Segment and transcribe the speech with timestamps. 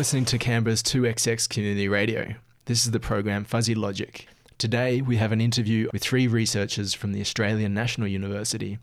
[0.00, 2.34] Listening to Canberra's 2XX Community Radio.
[2.64, 4.26] This is the program Fuzzy Logic.
[4.56, 8.78] Today, we have an interview with three researchers from the Australian National University,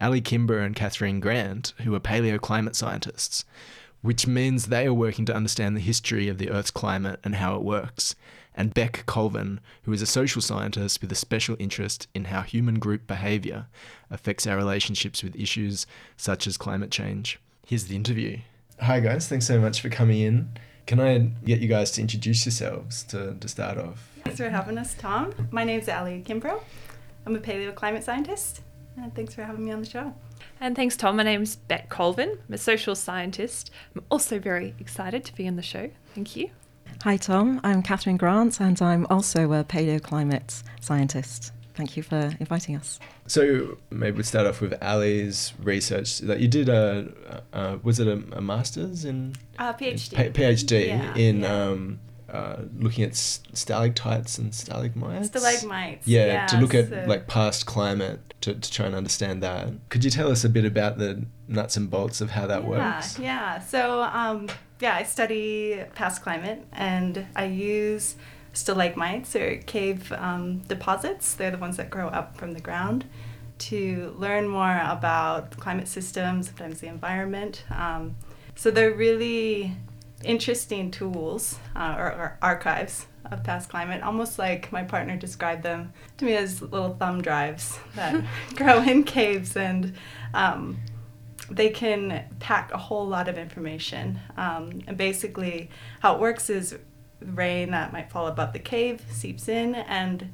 [0.00, 3.44] Ali Kimbrough and Catherine Grant, who are paleoclimate scientists,
[4.02, 7.56] which means they are working to understand the history of the Earth's climate and how
[7.56, 8.14] it works,
[8.54, 12.78] and Beck Colvin, who is a social scientist with a special interest in how human
[12.78, 13.66] group behaviour
[14.08, 15.84] affects our relationships with issues
[16.16, 17.40] such as climate change.
[17.66, 18.38] Here's the interview.
[18.80, 19.28] Hi, guys.
[19.28, 20.48] Thanks so much for coming in.
[20.86, 24.08] Can I get you guys to introduce yourselves to, to start off?
[24.24, 25.32] Thanks for having us, Tom.
[25.50, 26.60] My name's Ali Kimbrough.
[27.26, 28.62] I'm a paleoclimate scientist,
[28.96, 30.14] and thanks for having me on the show.
[30.60, 31.16] And thanks, Tom.
[31.16, 32.38] My name's Beck Colvin.
[32.48, 33.70] I'm a social scientist.
[33.94, 35.90] I'm also very excited to be on the show.
[36.14, 36.50] Thank you.
[37.02, 37.60] Hi, Tom.
[37.64, 41.52] I'm Catherine Grant, and I'm also a paleoclimate scientist.
[41.80, 43.00] Thank you for inviting us.
[43.26, 47.10] So maybe we start off with Ali's research that you did a,
[47.54, 50.14] uh, was it a, a master's in Uh, PhD.
[50.14, 51.62] P- PhD Yeah, in yeah.
[51.62, 55.28] um, uh, looking at s- stalactites and stalagmites.
[55.28, 56.06] Stalagmites.
[56.06, 59.68] Yeah, to look at so- like past climate to, to try and understand that.
[59.88, 62.68] Could you tell us a bit about the nuts and bolts of how that yeah,
[62.68, 63.18] works?
[63.18, 63.58] Yeah.
[63.60, 64.48] So, um,
[64.82, 68.16] yeah, I study past climate, and I use
[68.52, 71.34] stalagmites or cave um, deposits.
[71.34, 73.04] They're the ones that grow up from the ground
[73.58, 77.64] to learn more about climate systems, sometimes the environment.
[77.70, 78.16] Um,
[78.54, 79.76] so they're really
[80.24, 85.92] interesting tools uh, or, or archives of past climate, almost like my partner described them
[86.16, 88.24] to me as little thumb drives that
[88.54, 89.94] grow in caves and
[90.34, 90.78] um,
[91.50, 94.18] they can pack a whole lot of information.
[94.36, 96.78] Um, and basically, how it works is
[97.24, 100.30] rain that might fall above the cave seeps in and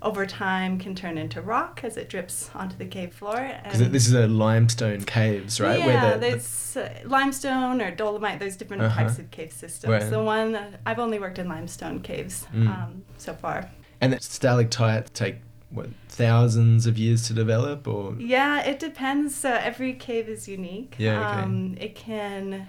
[0.00, 3.52] over time can turn into rock as it drips onto the cave floor.
[3.62, 5.78] Because this is a limestone caves, right?
[5.78, 8.40] Yeah, Where the, the- there's uh, limestone or dolomite.
[8.40, 9.02] There's different Uh-huh.
[9.04, 9.92] types of cave systems.
[9.92, 10.10] Right.
[10.10, 12.66] The one I've only worked in limestone caves Mm.
[12.68, 13.70] um, so far.
[14.00, 15.36] and the stalactites take
[15.70, 19.44] what thousands of years to develop, or Yeah, it depends.
[19.44, 20.96] Uh, every cave is unique.
[20.98, 21.40] Yeah, okay.
[21.44, 22.68] Um, it can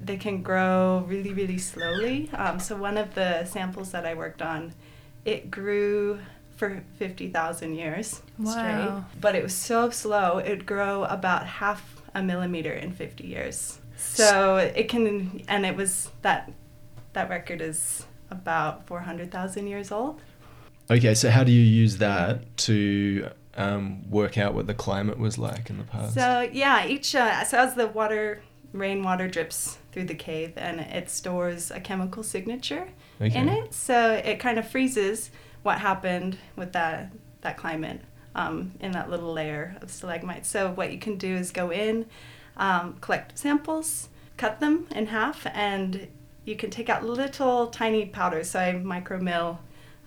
[0.00, 2.30] they can grow really really slowly.
[2.34, 4.72] Um, so one of the samples that I worked on,
[5.24, 6.20] it grew
[6.56, 8.52] for fifty thousand years Wow.
[8.52, 9.20] straight.
[9.20, 10.38] But it was so slow.
[10.38, 13.78] It'd grow about half a millimeter in fifty years.
[13.96, 16.50] So it can, and it was that
[17.12, 20.20] that record is about four hundred thousand years old.
[20.90, 21.14] okay.
[21.14, 25.68] So how do you use that to um, work out what the climate was like
[25.70, 26.14] in the past?
[26.14, 28.42] So yeah, each uh, so as the water
[28.72, 32.88] rainwater drips through the cave and it stores a chemical signature
[33.20, 33.38] okay.
[33.38, 35.30] in it, so it kind of freezes
[35.62, 38.00] what happened with that that climate
[38.34, 40.48] um, in that little layer of stalagmites.
[40.48, 42.06] So what you can do is go in,
[42.56, 46.08] um, collect samples, cut them in half, and
[46.44, 48.50] you can take out little tiny powders.
[48.50, 49.58] So I micromill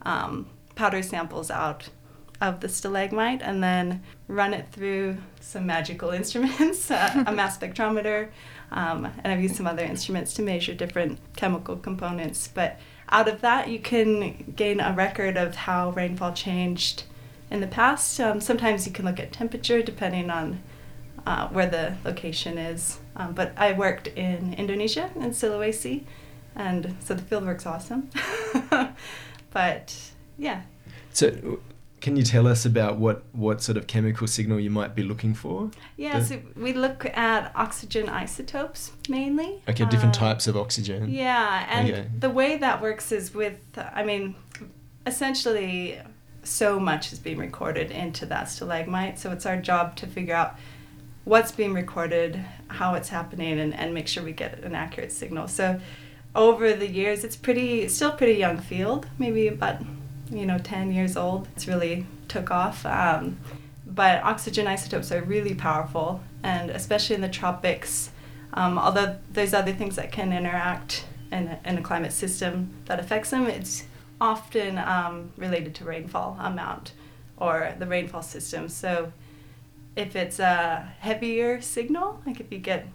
[0.04, 1.90] um, powder samples out
[2.42, 8.30] of the stalagmite and then run it through some magical instruments, uh, a mass spectrometer,
[8.72, 12.50] um, and I've used some other instruments to measure different chemical components.
[12.54, 12.80] But
[13.10, 17.04] out of that, you can gain a record of how rainfall changed
[17.50, 18.20] in the past.
[18.20, 20.62] Um, sometimes you can look at temperature depending on
[21.26, 23.00] uh, where the location is.
[23.16, 26.06] Um, but I worked in Indonesia, in Sulawesi,
[26.56, 28.10] and so the fieldwork's awesome.
[29.52, 29.96] but
[30.38, 30.62] yeah,
[31.14, 31.60] So,
[32.02, 35.34] can you tell us about what, what sort of chemical signal you might be looking
[35.34, 35.70] for?
[35.98, 36.20] yeah.
[36.20, 39.62] The- So we look at oxygen isotopes mainly.
[39.70, 41.10] Okay, different Uh, types of oxygen.
[41.10, 42.06] Yeah, and Okay.
[42.20, 44.36] the way that works is with, I mean,
[45.06, 46.00] essentially,
[46.44, 49.20] so much is being recorded into that stalagmite.
[49.20, 50.56] So it's our job to figure out
[51.24, 55.48] what's being recorded, how it's happening, and, and make sure we get an accurate signal.
[55.48, 55.80] So
[56.34, 59.82] over the years, it's pretty, still pretty young field, maybe about,
[60.32, 61.48] you know, 10 years old.
[61.56, 62.86] It's really took off.
[62.86, 63.38] Um,
[63.86, 68.12] but oxygen isotopes are really powerful, and especially in the tropics,
[68.54, 73.00] um, although there's other things that can interact in a, in a climate system that
[73.00, 73.86] affects them, it's
[74.20, 76.94] often um, related to rainfall amount
[77.38, 78.70] or the rainfall system.
[78.70, 79.12] So
[79.96, 82.88] if it's a heavier signal, like if you get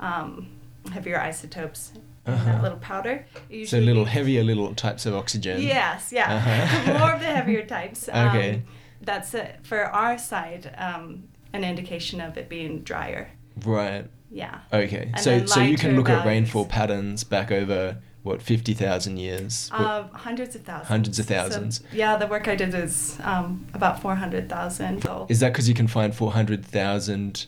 [0.00, 0.48] um,
[0.90, 1.92] heavier isotopes
[2.24, 2.44] Uh-huh.
[2.44, 3.26] that little powder,
[3.66, 5.60] So little heavier little types of oxygen.
[5.60, 6.34] Yes, yeah.
[6.36, 6.92] Uh-huh.
[6.98, 8.08] More of the heavier types.
[8.12, 8.62] Um, Okay.
[9.00, 9.58] That's it.
[9.64, 13.32] For our side, um, an indication of it being drier.
[13.64, 14.06] Right.
[14.30, 14.60] Yeah.
[14.72, 15.10] Okay.
[15.12, 19.68] And so so you can look at rainfall patterns back over what fifty thousand years.
[19.72, 20.88] Uh, hundreds of thousands.
[20.88, 21.82] Hundreds of So, thousands.
[21.92, 25.02] yeah, the work I did is um, about 400,000.
[25.02, 27.46] So Is that because you can find four hundred thousand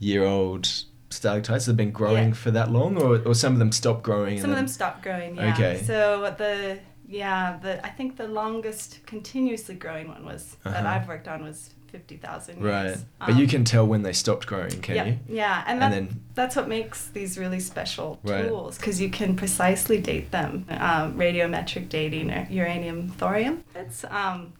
[0.00, 0.68] year old
[1.10, 2.34] stalactites that have been growing Yeah.
[2.34, 4.40] for that long, or, or some of them stop growing?
[4.40, 5.36] Some of them stopped growing.
[5.36, 5.52] Yeah.
[5.54, 5.82] Okay.
[5.84, 6.78] So the
[7.08, 10.88] yeah the I think the longest continuously growing one was that Uh-huh.
[10.88, 12.62] I've worked on was fifty thousand.
[12.62, 15.18] Right, but you Um, can tell when they stopped growing, can yeah, you?
[15.26, 18.46] Yeah, and, And that, then- that's what makes these really special Right.
[18.46, 20.66] tools because you can precisely date them.
[20.68, 23.64] Um, radiometric dating, or uranium, thorium.
[23.74, 24.52] It's um,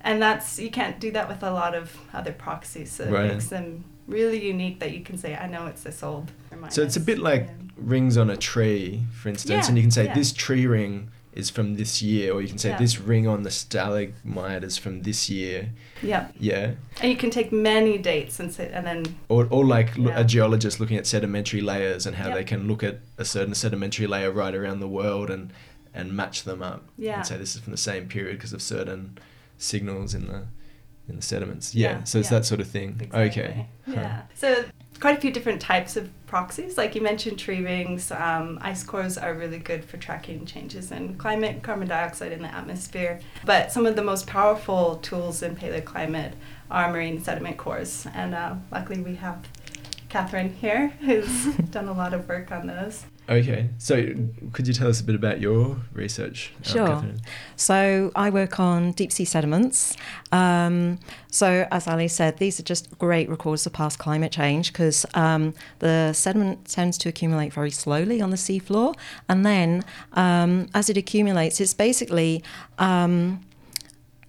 [0.00, 2.92] and that's you can't do that with a lot of other proxies.
[2.92, 3.32] So it Right.
[3.32, 6.30] makes them really unique that you can say, I know it's this old.
[6.70, 7.52] So it's a bit like Yeah.
[7.76, 10.14] rings on a tree, for instance, Yeah, and you can say yeah.
[10.14, 13.50] this tree ring is from this year, or you can say this ring on the
[13.50, 15.68] stalagmite is from this year.
[16.02, 16.72] Yeah, Yeah,
[17.02, 20.80] and you can take many dates and say, and then or, or like a geologist
[20.80, 24.54] looking at sedimentary layers and how they can look at a certain sedimentary layer right
[24.54, 25.52] around the world and
[25.92, 27.16] and match them up Yeah.
[27.18, 29.18] and say this is from the same period because of certain
[29.58, 30.44] signals in the
[31.08, 31.74] in the sediments.
[31.74, 32.38] Yeah, Yeah, so it's yeah.
[32.38, 32.96] that sort of thing.
[33.00, 33.20] Exactly.
[33.42, 33.66] Okay.
[33.86, 33.92] Huh.
[33.94, 34.22] Yeah.
[34.34, 34.64] So
[35.00, 36.76] quite a few different types of proxies.
[36.76, 38.10] Like you mentioned, tree rings.
[38.10, 42.52] Um, ice cores are really good for tracking changes in climate, carbon dioxide in the
[42.54, 43.20] atmosphere.
[43.44, 46.32] But some of the most powerful tools in paleoclimate
[46.70, 48.06] are marine sediment cores.
[48.14, 49.46] And uh, luckily we have
[50.08, 53.04] Catherine here who's done a lot of work on those.
[53.28, 53.70] Okay.
[53.78, 54.14] So
[54.52, 56.52] could you tell us a bit about your research?
[56.62, 56.86] Sure.
[56.86, 57.20] Catherine?
[57.56, 59.96] So I work on deep sea sediments.
[60.30, 60.98] Um,
[61.30, 65.54] so as Ali said, these are just great records of past climate change because um,
[65.80, 68.94] the sediment tends to accumulate very slowly on the seafloor,
[69.28, 72.42] and then um, as it accumulates, it's basically
[72.78, 73.44] um,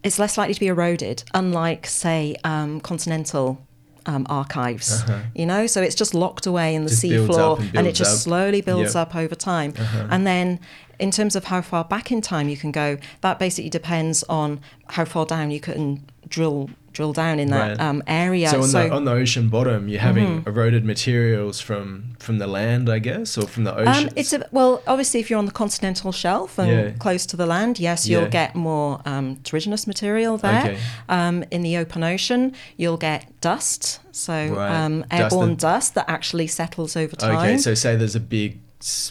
[0.04, 3.67] it's less likely to be eroded, unlike say um, continental.
[4.08, 5.20] Um, archives, Uh-huh.
[5.36, 8.62] you know, so it's just locked away in the seafloor, and and, it just slowly
[8.62, 9.02] builds Yep.
[9.08, 9.74] up over time.
[9.78, 10.08] Uh-huh.
[10.10, 10.60] And then,
[11.00, 14.60] in terms of how far back in time you can go, that basically depends on
[14.90, 17.80] how far down you can drill drill down in that Right.
[17.80, 18.50] um, area.
[18.50, 22.90] So on the on the ocean bottom, you're having eroded materials from from the land,
[22.90, 24.08] I guess, or from the ocean.
[24.08, 26.90] um, it's a, well, obviously, if you're on the continental shelf and Yeah.
[26.98, 28.30] close to the land, yes, you'll Yeah.
[28.30, 30.60] get more um, terrigenous material there.
[30.64, 30.78] Okay.
[31.08, 34.72] Um, in the open ocean, you'll get dust, so Right.
[34.84, 37.38] um, Dust airborne that- dust that actually settles over time.
[37.38, 38.58] Okay, so say there's a big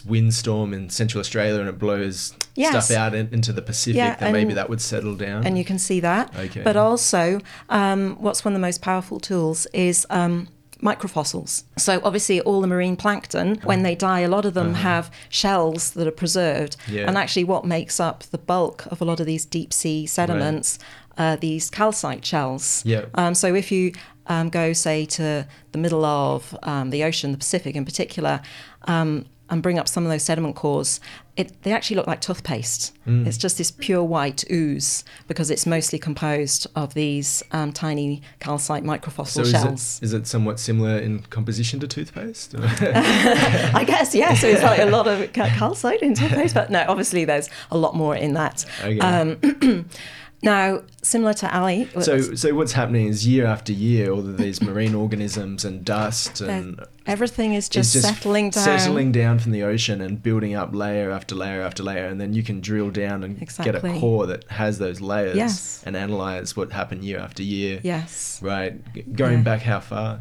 [0.05, 2.85] windstorm in Central Australia and it blows Yes.
[2.87, 5.45] stuff out in, into the Pacific, Yeah, then maybe that would settle down.
[5.45, 6.35] and you can see that.
[6.35, 6.61] Okay.
[6.63, 10.47] But also, um, what's one of the most powerful tools is um,
[10.81, 11.63] microfossils.
[11.77, 15.91] So obviously, all the marine plankton, when they die, a lot of them have shells
[15.91, 16.77] that are preserved.
[16.87, 16.95] Uh-huh.
[16.97, 17.07] Yeah.
[17.07, 20.79] And actually, what makes up the bulk of a lot of these deep sea sediments
[21.17, 22.83] are these calcite shells.
[22.85, 23.05] Yeah.
[23.15, 23.91] Um, so if you
[24.27, 28.41] um, go, say, to the middle of um, the ocean, the Pacific in particular,
[28.87, 30.99] um, and bring up some of those sediment cores,
[31.35, 32.93] it, they actually look like toothpaste.
[33.05, 38.83] It's just this pure white ooze because it's mostly composed of these um, tiny calcite
[38.83, 39.99] so microfossil is shells.
[40.01, 42.55] it, is it somewhat similar in composition to toothpaste?
[42.59, 44.33] I guess, yeah.
[44.33, 47.95] So it's like a lot of calcite in toothpaste, but no, obviously there's a lot
[47.95, 48.65] more in that.
[48.83, 48.99] Okay.
[48.99, 49.87] Um,
[50.43, 54.61] now, similar to Ali, so, so what's happening is year after year, all of these
[54.61, 58.63] marine organisms and dust and everything is is just, settling down.
[58.63, 62.33] settling down from the ocean and building up layer after layer after layer, and then
[62.33, 65.81] you can drill down and get a core that has those layers Yes.
[65.85, 67.79] and analyze what happened year after year.
[67.83, 68.39] Yes.
[68.43, 68.75] Right,
[69.15, 69.43] going Yeah.
[69.43, 70.19] back how far?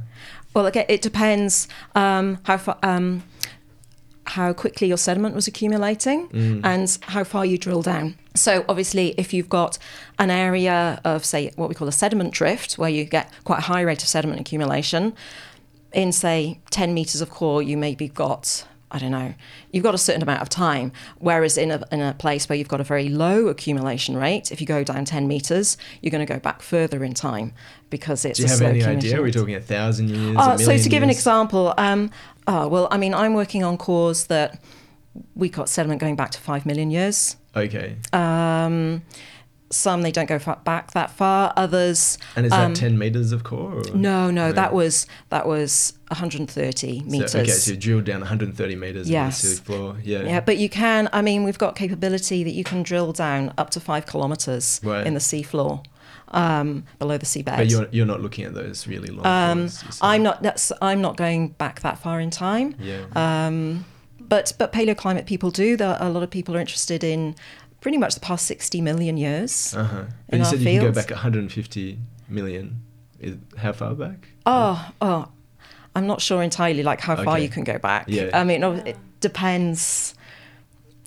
[0.54, 3.22] Well, again, it depends um, how far, um,
[4.26, 6.60] how quickly your sediment was accumulating Mm.
[6.64, 8.14] and how far you drill down.
[8.34, 9.78] So, obviously, if you've got
[10.18, 13.62] an area of, say, what we call a sediment drift, where you get quite a
[13.62, 15.14] high rate of sediment accumulation,
[15.92, 18.66] in say 10 meters of core, you maybe got.
[18.88, 19.34] I don't know.
[19.72, 20.92] You've got a certain amount of time.
[21.18, 24.60] Whereas in a, in a place where you've got a very low accumulation rate, if
[24.60, 27.52] you go down 10 meters, you're going to go back further in time
[27.90, 29.18] because it's Do you have any idea?
[29.18, 30.36] Are we talking a thousand years?
[30.36, 32.10] Uh, a so to give an example, um,
[32.46, 34.62] oh, well, I mean, I'm working on cores that
[35.34, 37.36] we got sediment going back to five million years.
[37.54, 39.02] Okay, Um,
[39.70, 41.52] some they don't go far back that far.
[41.56, 43.78] Others, and is that um, ten meters of core?
[43.78, 43.96] Or?
[43.96, 47.32] no, no, that was that was 130 meters.
[47.32, 49.42] So, okay, so you drilled down 130 meters Yes.
[49.42, 49.96] into the floor.
[50.04, 50.22] Yeah.
[50.22, 51.08] yeah, but you can.
[51.12, 55.04] I mean, we've got capability that you can drill down up to five kilometers Right.
[55.06, 55.84] in the seafloor,
[56.28, 57.56] um, below the seabed.
[57.56, 59.68] But you're, you're not looking at those really long um.
[60.02, 60.42] I'm not.
[60.42, 62.74] That's, I'm not going back that far in time.
[62.78, 63.04] Yeah.
[63.14, 63.84] Um,
[64.20, 65.76] but but paleoclimate people do.
[65.76, 67.36] There are, a lot of people are interested in
[67.80, 69.72] pretty much the past 60 million years.
[69.76, 70.04] uh-huh.
[70.28, 72.82] But you said you can go back 150 million.
[73.20, 74.28] Is, how far back?
[74.44, 75.28] Oh, oh,
[75.94, 78.06] I'm not sure entirely like how far you can go back.
[78.08, 78.30] Yeah.
[78.34, 80.15] I mean, it depends.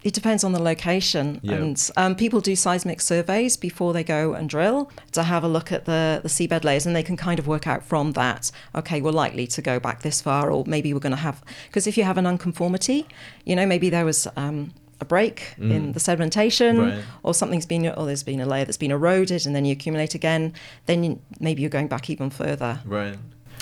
[0.03, 1.55] It depends on the location, Yeah.
[1.55, 5.71] and um, people do seismic surveys before they go and drill to have a look
[5.71, 8.51] at the the seabed layers, and they can kind of work out from that.
[8.75, 11.85] Okay, we're likely to go back this far, or maybe we're going to have because
[11.87, 13.07] if you have an unconformity,
[13.45, 14.27] you know, maybe there was.
[14.35, 16.91] Um, a break in the sedimentation, Mm.
[16.91, 17.03] Right.
[17.23, 20.13] or something's been, or there's been a layer that's been eroded, and then you accumulate
[20.13, 20.51] again.
[20.87, 22.81] Then you, maybe you're going back even further.
[22.83, 23.15] Right.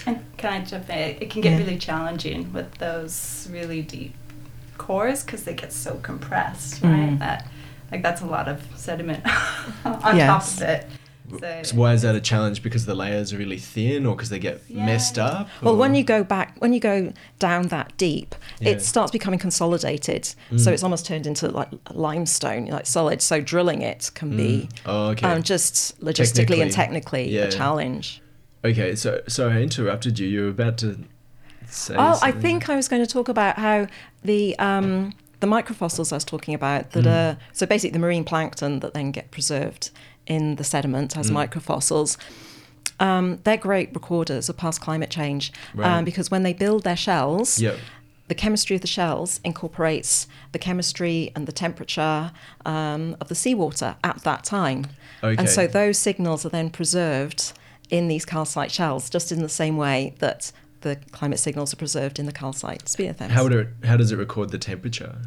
[0.08, 1.17] And can I jump in?
[1.22, 1.58] It can get Yeah.
[1.60, 4.15] really challenging with those really deep
[4.77, 6.91] cores because they get so compressed, Mm.
[7.10, 7.19] right?
[7.19, 7.48] That
[7.91, 9.24] like that's a lot of sediment
[9.86, 10.27] on Yes.
[10.27, 10.88] top of it.
[11.41, 12.63] So, So why is that a challenge?
[12.63, 14.86] Because the layers are really thin, or because they get Yeah.
[14.86, 15.50] messed up?
[15.62, 18.69] Well, when you go back, when you go down that deep, Yeah.
[18.69, 20.24] it starts becoming consolidated.
[20.51, 20.60] Mm.
[20.60, 23.22] So it's almost turned into like limestone, like solid.
[23.22, 25.27] So drilling it can be Oh, okay.
[25.27, 27.41] um, just logistically Technically, and technically yeah.
[27.41, 28.22] a challenge.
[28.63, 30.27] Okay, so so I interrupted you.
[30.27, 30.98] You were about to
[31.69, 31.96] say.
[31.98, 33.88] Oh, I think I was going to talk about how
[34.27, 37.12] the um, the microfossils I was talking about that Mm.
[37.17, 39.89] are so basically the marine plankton that then get preserved
[40.25, 41.36] in the sediment as Mm.
[41.41, 42.17] microfossils.
[43.00, 45.88] Um, they're great recorders of past climate change Right.
[46.00, 47.77] um, because when they build their shells, Yep.
[48.27, 52.31] the chemistry of the shells incorporates the chemistry and the temperature
[52.65, 54.88] um, of the seawater at that time.
[55.24, 55.36] Okay.
[55.39, 57.53] And so those signals are then preserved
[57.89, 62.19] in these calcite shells, just in the same way that the climate signals are preserved
[62.19, 63.29] in the calcite speleothems.
[63.29, 63.67] How would it?
[63.84, 65.17] How does it record the temperature?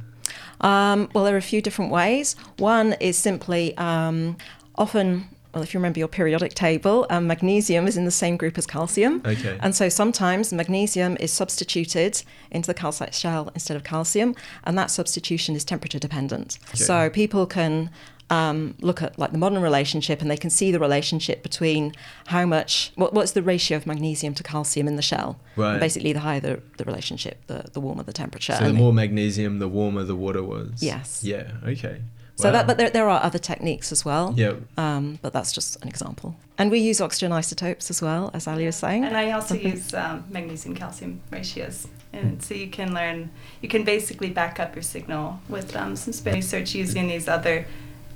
[0.61, 2.37] Um, well, there are a few different ways.
[2.59, 4.37] One is simply um,
[4.77, 8.59] often, well, if you remember your periodic table, um, magnesium is in the same group
[8.59, 9.23] as calcium.
[9.25, 9.59] Okay.
[9.61, 14.91] And so sometimes magnesium is substituted into the calcite shell instead of calcium, and that
[14.91, 16.59] substitution is temperature dependent.
[16.69, 16.85] Okay.
[16.85, 17.91] So people can
[18.31, 21.93] um, look at like the modern relationship and they can see the relationship between
[22.29, 25.39] how much, what, what's the ratio of magnesium to calcium in the shell.
[25.57, 25.73] Right.
[25.73, 28.55] And basically, the higher the, the relationship, the, the warmer the temperature.
[28.55, 30.83] So the more magnesium, the warmer the water was.
[30.83, 31.23] Yes.
[31.25, 31.51] Yeah.
[31.67, 32.03] Okay.
[32.37, 32.53] So Wow.
[32.53, 34.33] that, but there, there are other techniques as well.
[34.35, 34.63] Yep.
[34.79, 36.37] Um, but that's just an example.
[36.57, 39.05] And we use oxygen isotopes as well, as Ali was saying.
[39.05, 41.87] And I also Something- use um, magnesium calcium ratios.
[42.13, 46.13] And so you can learn, you can basically back up your signal with um, some
[46.13, 47.67] spin research using these other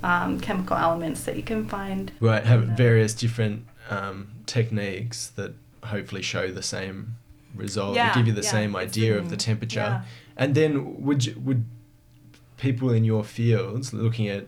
[0.05, 2.11] um, chemical elements that you can find.
[2.19, 2.43] Right.
[2.45, 7.15] Have various different um, techniques that hopefully show the same
[7.55, 7.95] result.
[7.95, 9.79] Yeah, give you the yeah, same idea the- of the temperature.
[9.79, 10.03] yeah.
[10.37, 11.65] And then would you, would
[12.57, 14.45] people in your fields looking at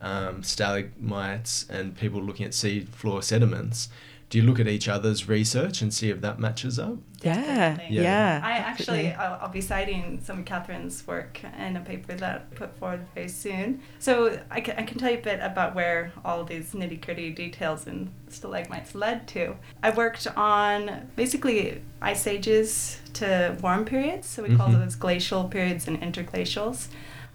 [0.00, 3.88] um, stalagmites and people looking at sea floor sediments,
[4.30, 6.98] do you look at each other's research and see if that matches up?
[7.22, 7.78] Yeah.
[7.88, 8.02] Yeah.
[8.02, 8.40] yeah.
[8.44, 9.12] I actually.
[9.12, 13.06] I'll, I'll be citing some of Catherine's work in a paper that I put forward
[13.14, 13.80] very soon.
[13.98, 17.30] So I can, I can tell you a bit about where all these nitty gritty
[17.30, 19.56] details in stalagmites led to.
[19.82, 24.80] I worked on basically ice ages to warm periods, so we call Mhm.
[24.84, 26.88] those glacial periods and interglacials.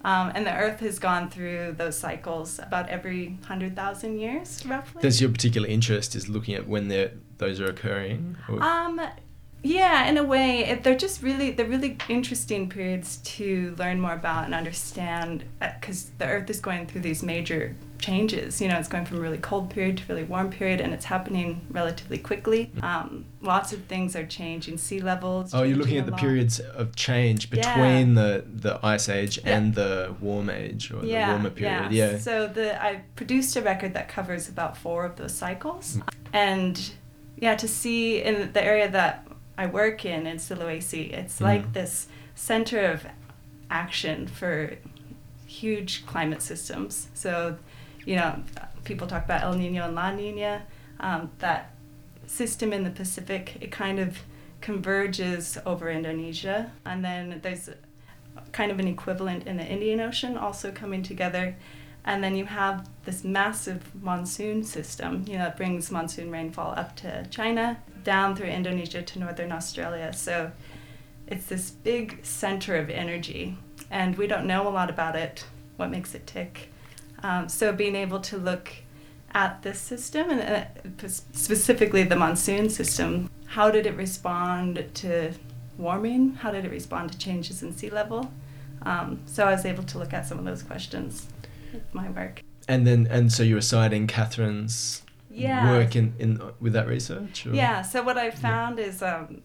[0.05, 5.01] Um, and the Earth has gone through those cycles about every 100,000 years, roughly.
[5.01, 6.89] Does your particular interest is looking at when
[7.37, 8.35] those are occurring?
[8.49, 8.99] Or- Um,
[9.63, 14.13] yeah, in a way, it, they're just really they're really interesting periods to learn more
[14.13, 18.59] about and understand because the Earth is going through these major changes.
[18.61, 21.05] You know, it's going from a really cold period to really warm period, and it's
[21.05, 22.71] happening relatively quickly.
[22.81, 24.77] Um, lots of things are changing.
[24.77, 25.53] Sea levels.
[25.53, 26.19] Oh, you're looking at the lot.
[26.19, 27.73] periods of change Yeah.
[27.73, 29.57] between the, the ice age Yeah.
[29.57, 31.93] and the warm age or the warmer period.
[31.93, 32.17] Yeah.
[32.17, 36.03] So the I produced a record that covers about four of those cycles, Mm.
[36.33, 36.91] and
[37.37, 39.25] yeah, to see in the area that
[39.57, 41.41] I work in in Sulawesi, it's Mm.
[41.41, 43.05] like this center of
[43.69, 44.75] action for
[45.45, 47.09] huge climate systems.
[47.13, 47.57] So,
[48.05, 48.43] you know,
[48.83, 50.63] people talk about El Nino and La Nina.
[50.99, 51.71] Um, that
[52.25, 54.19] system in the Pacific, it kind of
[54.61, 57.69] converges over Indonesia, and then there's
[58.51, 61.55] kind of an equivalent in the Indian Ocean also coming together.
[62.05, 66.95] And then you have this massive monsoon system, you know, it brings monsoon rainfall up
[66.97, 70.11] to China, down through Indonesia to northern Australia.
[70.11, 70.51] So
[71.27, 73.57] it's this big center of energy,
[73.89, 75.45] and we don't know a lot about it,
[75.77, 76.69] what makes it tick.
[77.21, 78.69] Um, so being able to look
[79.33, 85.33] at this system, and uh, specifically the monsoon system, how did it respond to
[85.77, 86.33] warming?
[86.35, 88.31] How did it respond to changes in sea level?
[88.81, 91.27] Um, so I was able to look at some of those questions
[91.93, 92.41] my work.
[92.67, 95.69] And then and so you were citing Catherine's Yeah.
[95.71, 97.45] work in, in with that research?
[97.45, 99.41] or- Yeah, so what I found is um,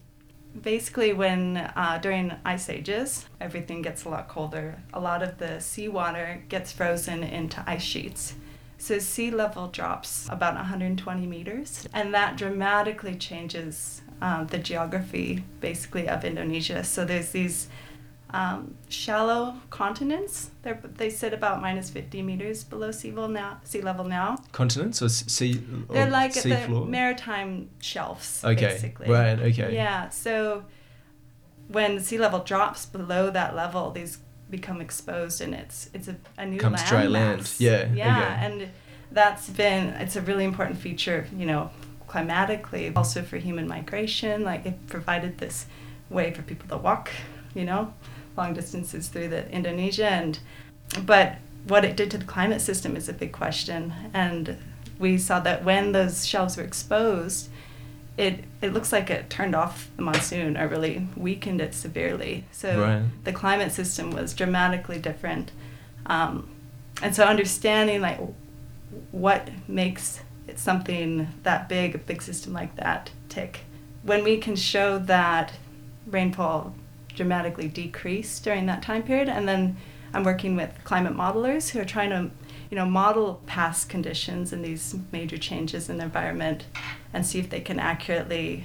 [0.61, 4.81] basically when uh, during ice ages, everything gets a lot colder.
[4.93, 8.35] A lot of the seawater gets frozen into ice sheets.
[8.77, 16.07] So sea level drops about 120 meters, and that dramatically changes um, the geography basically
[16.07, 16.83] of Indonesia.
[16.83, 17.67] So there's these
[18.31, 20.51] um, shallow continents.
[20.61, 23.59] They they sit about minus 50 meters below sea level now.
[23.63, 24.37] Sea level now.
[24.51, 25.61] Continents or sea?
[25.87, 26.85] or They're like sea the floor?
[26.85, 28.43] maritime shelves.
[28.43, 29.09] Okay, Basically.
[29.09, 29.73] right, okay.
[29.73, 30.09] Yeah.
[30.09, 30.63] So
[31.67, 34.19] when sea level drops below that level, these
[34.49, 37.37] become exposed, and it's it's a, a new Comes land dry land.
[37.39, 37.59] mass.
[37.61, 38.45] Yeah, Yeah, okay.
[38.45, 38.69] and
[39.11, 41.27] that's been it's a really important feature.
[41.35, 41.69] You know,
[42.07, 44.43] climatically, also for human migration.
[44.43, 45.65] Like it provided this
[46.09, 47.09] way for people to walk.
[47.55, 47.93] You know,
[48.39, 50.39] long distances through the Indonesia, and
[51.05, 51.35] but
[51.67, 53.93] what it did to the climate system is a big question.
[54.13, 54.57] And
[54.97, 57.49] we saw that when those shelves were exposed,
[58.17, 62.45] it it looks like it turned off the monsoon or really weakened it severely.
[62.51, 63.03] So Right.
[63.23, 65.51] the climate system was dramatically different.
[66.05, 66.49] Um,
[67.01, 68.19] and so understanding like
[69.11, 73.61] what makes it something that big, a big system like that, tick.
[74.03, 75.53] When we can show that
[76.07, 76.73] rainfall
[77.23, 79.75] dramatically decreased during that time period, and then
[80.13, 82.31] I'm working with climate modelers who are trying to,
[82.71, 86.65] you know, model past conditions and these major changes in the environment,
[87.13, 88.63] and see if they can accurately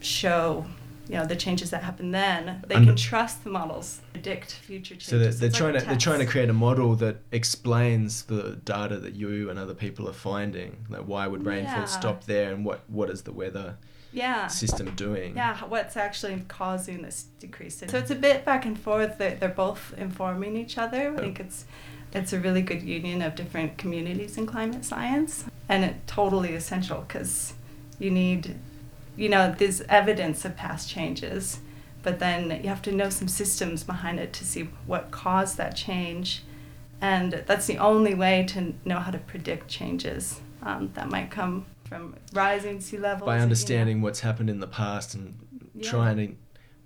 [0.00, 0.66] show,
[1.08, 2.64] you know, the changes that happen then.
[2.66, 5.06] They Under- can trust the models, predict future changes.
[5.06, 8.24] So they're, they're It's like trying to they're trying to create a model that explains
[8.24, 10.84] the data that you and other people are finding.
[10.88, 11.98] Like why would rainfall Yeah.
[12.00, 13.76] stop there, and what what is the weather
[14.14, 14.46] yeah.
[14.46, 15.36] system doing?
[15.36, 17.82] Yeah, what's actually causing this decrease?
[17.82, 19.18] in- So it's a bit back and forth.
[19.18, 21.12] They're, they're both informing each other.
[21.16, 21.64] I think it's
[22.12, 27.00] it's a really good union of different communities in climate science, and it totally essential
[27.00, 27.54] because
[27.98, 28.54] you need,
[29.16, 31.58] you know, there's evidence of past changes,
[32.04, 35.74] but then you have to know some systems behind it to see what caused that
[35.74, 36.44] change,
[37.00, 41.66] and that's the only way to know how to predict changes um, that might come
[41.94, 43.26] from rising sea levels.
[43.26, 43.42] By you know.
[43.44, 45.34] understanding what's happened in the past and
[45.74, 45.90] Yeah.
[45.90, 46.34] trying to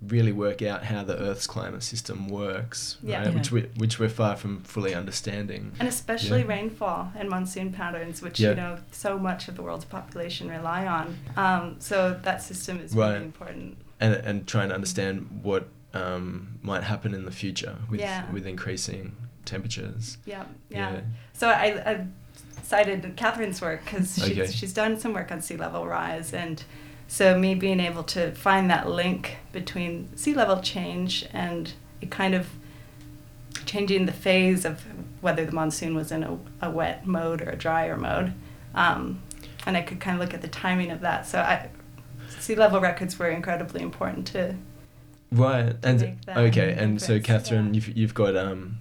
[0.07, 3.17] really work out how the Earth's climate system works, Yeah.
[3.17, 3.27] right?
[3.27, 3.33] Yeah.
[3.33, 5.73] which we which we're far from fully understanding.
[5.79, 6.47] And especially Yeah.
[6.47, 11.17] rainfall and monsoon patterns, which you know so much of the world's population rely on.
[11.35, 13.13] Um, so that system is Right.
[13.13, 13.77] really important.
[14.01, 19.15] and and trying to understand what um, might happen in the future with with increasing
[19.45, 20.17] temperatures.
[20.25, 20.93] Yeah, yeah.
[20.93, 21.01] Yeah.
[21.33, 22.07] So I, I
[22.69, 24.51] cited Catherine's work because she's, Okay.
[24.51, 26.63] she's done some work on sea level rise, and
[27.07, 32.35] so me being able to find that link between sea level change and it kind
[32.35, 32.47] of
[33.65, 34.83] changing the phase of
[35.19, 38.33] whether the monsoon was in a, a wet mode or a drier mode,
[38.75, 39.19] um,
[39.65, 41.25] and I could kind of look at the timing of that.
[41.25, 41.69] So I,
[42.39, 44.55] sea level records were incredibly important to
[45.31, 47.73] Right, and okay, and so Catherine, yeah.
[47.73, 48.77] you've you've got um,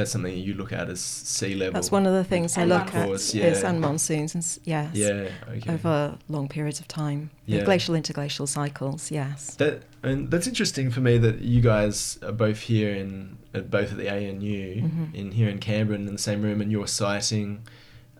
[0.00, 1.74] that's something you look at as sea level.
[1.74, 3.58] That's one of the things I And look at monsoons.
[3.58, 5.72] is and monsoons and yes, Yeah, okay.
[5.72, 7.64] over long periods of time, The Yeah.
[7.64, 9.10] glacial interglacial cycles.
[9.10, 9.54] Yes.
[9.56, 13.92] That and that's interesting for me that you guys are both here in at both
[13.92, 15.14] at the ANU Mhm.
[15.14, 17.60] in here in Canberra in the same room, and you're citing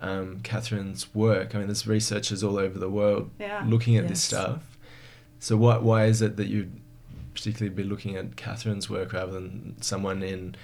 [0.02, 1.54] um, Catherine's work.
[1.54, 3.62] I mean, there's researchers all over the world Yeah.
[3.66, 4.60] looking at this stuff.
[5.38, 6.72] So why why is it that you'd
[7.34, 10.54] particularly be looking at Catherine's work rather than someone in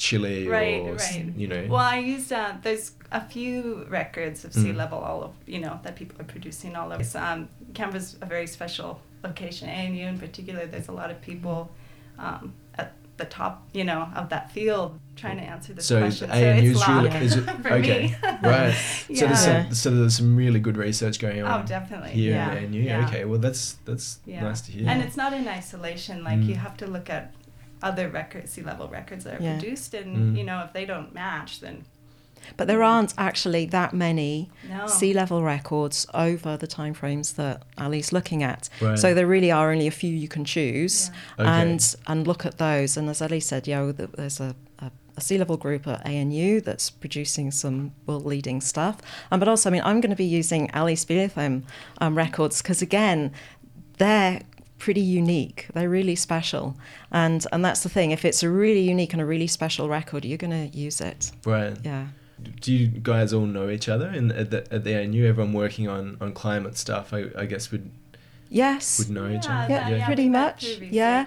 [0.00, 1.32] Chile right, or right.
[1.36, 1.66] you know?
[1.68, 4.76] Well, I used uh, there's a few records of sea Mm.
[4.82, 7.04] level all of you know that people are producing all over.
[7.18, 8.90] Um, Canberra's a very special
[9.22, 9.68] location.
[9.68, 11.70] ANU in particular, there's a lot of people
[12.18, 16.30] um, at the top, you know, of that field trying to answer this So question.
[16.30, 18.14] ANU so really is it for okay?
[18.42, 18.72] right.
[19.14, 21.50] So there's some so there's some really good research going on.
[21.62, 22.10] Oh, definitely.
[22.12, 22.50] Here yeah.
[22.52, 22.80] at ANU.
[22.80, 23.06] yeah.
[23.06, 24.40] Okay, well that's that's Yeah.
[24.48, 24.88] nice to hear.
[24.88, 26.24] And it's not in isolation.
[26.24, 26.48] Like Mm.
[26.48, 27.34] you have to look at
[27.82, 29.58] other records, sea level records that are Yeah.
[29.58, 30.38] produced, and Mm.
[30.38, 31.84] you know if they don't match, then
[32.56, 34.86] But there aren't actually that many no.
[34.86, 38.68] sea level records over the timeframes that Ali's looking at.
[38.80, 38.98] Right.
[38.98, 41.44] So there really are only a few you can choose Yeah.
[41.44, 41.50] Okay.
[41.62, 42.96] and and look at those.
[42.96, 46.88] And as Ali said, yeah, there's a, a, a sea level group at ANU that's
[46.90, 48.96] producing some world leading stuff.
[49.30, 51.62] Um, but also, I mean, I'm going to be using Ali speleothem
[52.00, 53.32] um, records because again,
[53.98, 54.40] they're
[54.80, 55.66] pretty unique.
[55.74, 56.74] They're really special,
[57.12, 58.10] and and that's the thing.
[58.10, 61.30] If it's a really unique and a really special record, you're going to use it.
[61.46, 61.76] right.
[61.84, 62.06] Yeah.
[62.62, 64.06] Do you guys all know each other?
[64.08, 67.70] And at the at the ANU, everyone working on, on climate stuff, I, I guess
[67.70, 67.90] would
[68.48, 68.98] Yes.
[68.98, 69.66] would know each other.
[69.72, 71.26] Yeah, that- pretty much, through yeah.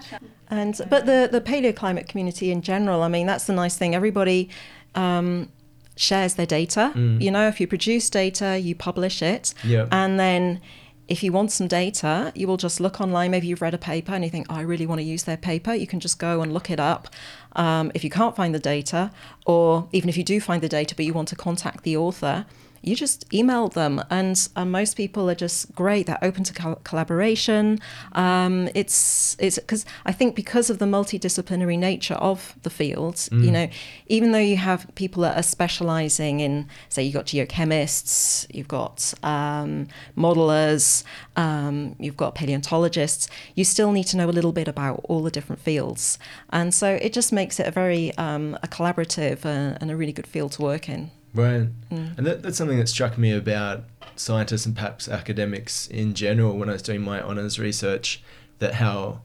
[0.50, 3.94] And but the the paleoclimate community in general, I mean, that's the nice thing.
[3.94, 4.50] Everybody
[4.94, 5.48] um,
[5.96, 6.92] shares their data.
[6.94, 7.20] Mm.
[7.22, 9.86] You know, if you produce data, you publish it, Yeah.
[9.90, 10.60] and then
[11.06, 13.30] if you want some data, you will just look online.
[13.30, 15.36] Maybe you've read a paper and you think, oh, I really want to use their
[15.36, 15.74] paper.
[15.74, 17.08] You can just go and look it up.
[17.54, 19.10] Um, if you can't find the data,
[19.44, 22.46] or even if you do find the data but you want to contact the author,
[22.84, 26.06] you just email them, and uh, most people are just great.
[26.06, 27.80] They're open to col- collaboration.
[28.12, 33.50] Um, it's it's because I think because of the multidisciplinary nature of the fields, you
[33.50, 33.68] know,
[34.06, 39.14] even though you have people that are specialising in, say, you've got geochemists, you've got
[39.22, 41.04] um, modelers,
[41.36, 45.30] um, you've got paleontologists, you still need to know a little bit about all the
[45.30, 46.18] different fields,
[46.50, 50.12] and so it just makes it a very um, a collaborative uh, and a really
[50.12, 51.10] good field to work in.
[51.34, 51.68] Right.
[51.90, 52.16] Mm.
[52.18, 53.82] And that, that's something that struck me about
[54.16, 58.22] scientists and perhaps academics in general when I was doing my honours research
[58.60, 59.20] that how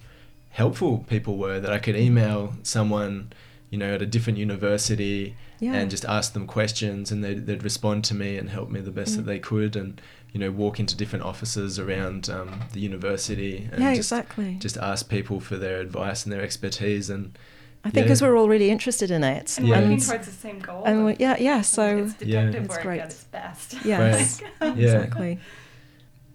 [0.50, 3.32] helpful people were, that I could email someone,
[3.70, 5.74] you know, at a different university Yeah.
[5.76, 8.92] and just ask them questions and they'd, they'd respond to me and help me the
[8.92, 9.28] best that Mm.
[9.28, 10.02] they could and,
[10.34, 14.56] you know, walk into different offices around um, the university and yeah, just, exactly.
[14.60, 17.38] just ask people for their advice and their expertise and
[17.84, 18.04] I think yeah.
[18.04, 19.80] because we're all really interested in it, And Yeah.
[19.80, 20.84] working towards the same goal.
[20.86, 21.62] and we- yeah, yeah.
[21.62, 22.42] So it's Yeah.
[22.42, 23.00] detective It's work great.
[23.02, 23.76] at its best.
[23.86, 24.72] yes, Yeah.
[24.74, 25.40] exactly.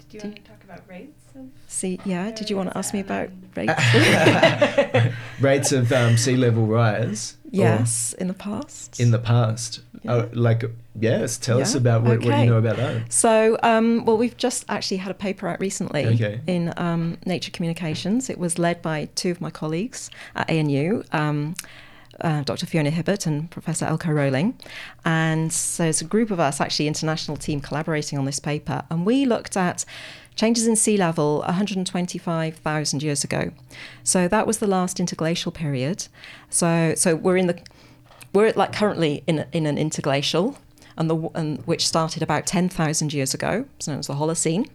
[0.08, 1.10] Did you want to talk about rates?
[1.68, 2.30] See, yeah.
[2.30, 3.72] Did you want to ask me about rates?
[5.40, 7.36] rates of um, sea level rise.
[7.50, 9.00] yes, in the past.
[9.00, 9.80] in the past.
[10.04, 10.12] Yeah.
[10.12, 10.64] Oh, like
[11.00, 13.12] yes, tell us about what, what you know about that.
[13.12, 16.40] So, um, well, we've just actually had a paper out recently Okay.
[16.46, 18.28] in um, Nature Communications.
[18.28, 21.54] It was led by two of my colleagues at ANU, um,
[22.20, 22.66] uh, Dr.
[22.66, 24.54] Fiona Hibbert and Professor Eelco Rohling.
[25.04, 28.82] And so it's a group of us, actually, international team collaborating on this paper.
[28.90, 29.84] And we looked at
[30.36, 33.50] changes in sea level 125,000 years ago.
[34.02, 36.08] So that was the last interglacial period.
[36.50, 37.58] So, so we're in the
[38.34, 40.58] we're like currently in, in an interglacial,
[40.96, 43.64] and the and which started about ten thousand years ago.
[43.78, 44.68] So it was the Holocene.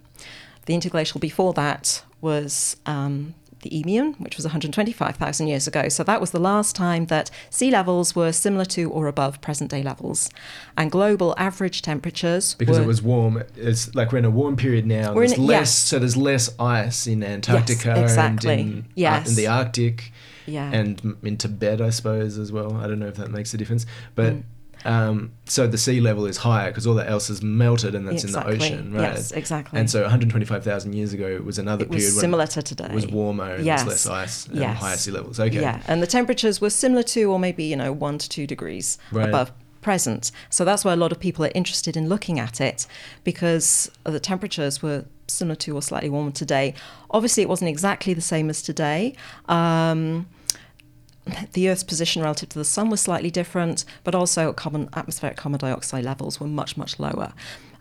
[0.65, 5.89] The interglacial before that was um, the Eemian, which was 125,000 years ago.
[5.89, 9.71] So that was the last time that sea levels were similar to or above present
[9.71, 10.29] day levels,
[10.77, 13.43] and global average temperatures Because were, it was warm.
[13.55, 15.13] It's like we're in a warm period now.
[15.13, 15.75] We're in there's it- less, yes.
[15.75, 18.53] so there's less ice in Antarctica exactly.
[18.53, 20.11] and in, uh, in the Arctic
[20.49, 22.75] yeah and m- in Tibet, I suppose as well.
[22.77, 23.85] I don't know if that makes a difference,
[24.15, 24.33] but.
[24.33, 24.43] Mm.
[24.85, 28.23] Um, so the sea level is higher because all that else is melted and that's
[28.23, 28.53] exactly.
[28.53, 29.01] in the ocean, right?
[29.15, 29.77] Yes, exactly.
[29.77, 32.85] And so 125,000 years ago was another it was period similar when to today.
[32.85, 33.85] it was warmer and Yes.
[33.85, 34.77] less ice and Yes.
[34.79, 35.37] higher sea levels.
[35.37, 35.59] Okay.
[35.59, 38.97] Yeah, and the temperatures were similar to, or maybe you know, one to two degrees
[39.11, 39.27] Right.
[39.27, 40.31] above present.
[40.49, 42.87] So that's why a lot of people are interested in looking at it
[43.25, 46.73] because the temperatures were similar to or slightly warmer today.
[47.11, 49.13] Obviously, it wasn't exactly the same as today.
[49.49, 50.27] Um,
[51.53, 55.59] the Earth's position relative to the Sun was slightly different, but also carbon atmospheric carbon
[55.59, 57.33] dioxide levels were much much lower.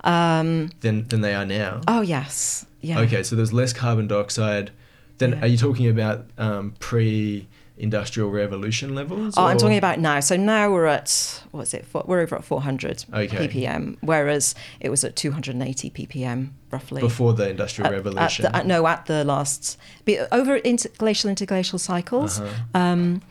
[0.04, 1.80] Um, Than, than they are now.
[1.88, 3.00] oh yes, yeah.
[3.00, 4.70] Okay, so there's less carbon dioxide.
[5.18, 5.42] Then Yeah.
[5.42, 9.34] are you talking about um, pre-industrial revolution levels?
[9.37, 10.20] Oh, I'm talking about now.
[10.20, 11.84] So now we're at what's it?
[11.92, 13.48] We're over at 400 Okay.
[13.48, 18.46] ppm, whereas it was at 280 ppm roughly before the industrial At- revolution.
[18.46, 19.78] At the, at, no, at the last
[20.30, 22.38] over inter, glacial interglacial cycles.
[22.40, 22.54] Uh-huh.
[22.80, 23.22] Um,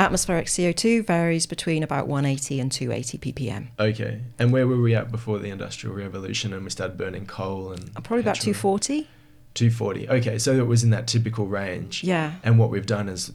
[0.00, 3.68] atmospheric CO2 varies between about 180 and 280 ppm.
[3.78, 7.72] Okay, and where were we at before the industrial revolution and we started burning coal
[7.72, 9.06] and Uh, Probably about 240.
[9.54, 10.08] 240.
[10.08, 12.02] Okay, so it was in that typical range.
[12.02, 12.32] Yeah.
[12.42, 13.32] And what we've done is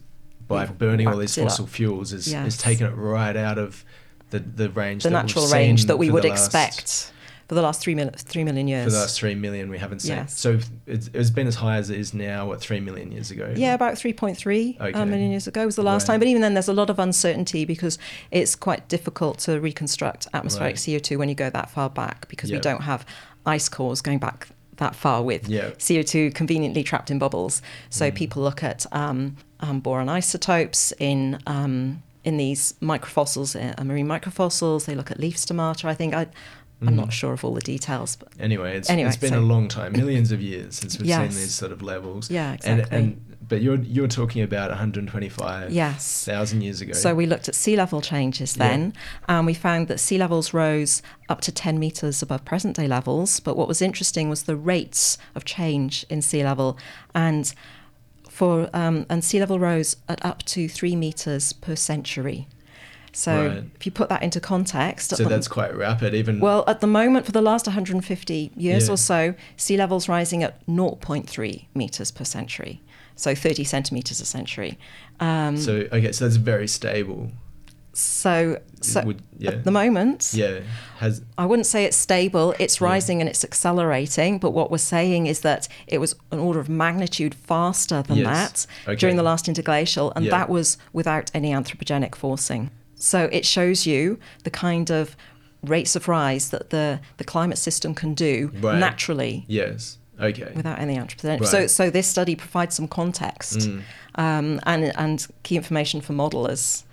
[0.47, 1.49] by We've burning all these it up.
[1.49, 2.57] fossil fuels is, is Yes.
[2.57, 3.83] taken it right out of
[4.31, 7.11] the, the range The natural range that we would expect
[7.47, 8.85] for the last three, mil- three million years.
[8.85, 10.15] For the last three million, we haven't seen.
[10.17, 10.37] Yes.
[10.39, 12.47] So it's, it's been as high as it is now.
[12.47, 13.53] What three million years ago?
[13.55, 14.93] Yeah, about 3.3 Okay.
[14.93, 16.13] uh, million years ago was the last Right.
[16.15, 16.19] time.
[16.21, 17.97] But even then, there's a lot of uncertainty because
[18.31, 20.75] it's quite difficult to reconstruct atmospheric Right.
[20.77, 23.05] CO2 when you go that far back because we don't have
[23.45, 25.69] ice cores going back that far with Yeah.
[25.77, 27.61] CO2 conveniently trapped in bubbles.
[27.89, 28.15] So Mm.
[28.15, 31.39] people look at um, um, boron isotopes in.
[31.47, 35.85] Um, in these microfossils, uh, marine microfossils, they look at leaf stomata.
[35.85, 36.25] I think I,
[36.81, 39.41] I'm not sure of all the details, but Anyway, it's, Anyway, it's been so- a
[39.41, 41.33] long time, millions of years since we've Yes.
[41.33, 42.29] seen these sort of levels.
[42.29, 42.97] yeah, And, exactly.
[42.97, 46.25] and but you're you're talking about 125 yes.
[46.25, 46.93] thousand years ago.
[46.93, 48.67] So we looked at sea level changes Yeah.
[48.67, 48.93] then,
[49.27, 53.39] and we found that sea levels rose up to 10 metres above present day levels.
[53.39, 56.77] But what was interesting was the rates of change in sea level,
[57.13, 57.53] and
[58.29, 62.47] for um, and sea level rose at up to three metres per century.
[63.17, 63.63] So Right.
[63.77, 66.13] if you put that into context, so the- that's quite rapid.
[66.13, 68.93] Even well, at the moment, for the last 150 years Yeah.
[68.93, 72.81] or so, sea levels rising at 0.3 metres per century,
[73.15, 74.77] so 30 centimetres a century.
[75.21, 77.31] Um, so okay, so that's very stable.
[77.93, 79.51] so, so Would- yeah.
[79.51, 80.59] at the moment, Yeah,
[80.99, 82.53] has I wouldn't say it's stable.
[82.59, 82.87] It's Yeah.
[82.87, 84.37] rising and it's accelerating.
[84.39, 88.25] But what we're saying is that it was an order of magnitude faster than Yes.
[88.25, 88.99] that Okay.
[88.99, 90.31] during the last interglacial, and Yeah.
[90.31, 92.69] that was without any anthropogenic forcing.
[93.05, 95.15] So it shows you the kind of
[95.63, 98.79] rates of rise that the, the climate system can do Right.
[98.79, 99.97] naturally Yes.
[100.19, 100.51] Okay.
[100.55, 101.45] without any anthropogenic.
[101.45, 103.81] So, so this study provides some context Mm.
[104.15, 106.83] um, and and key information for modelers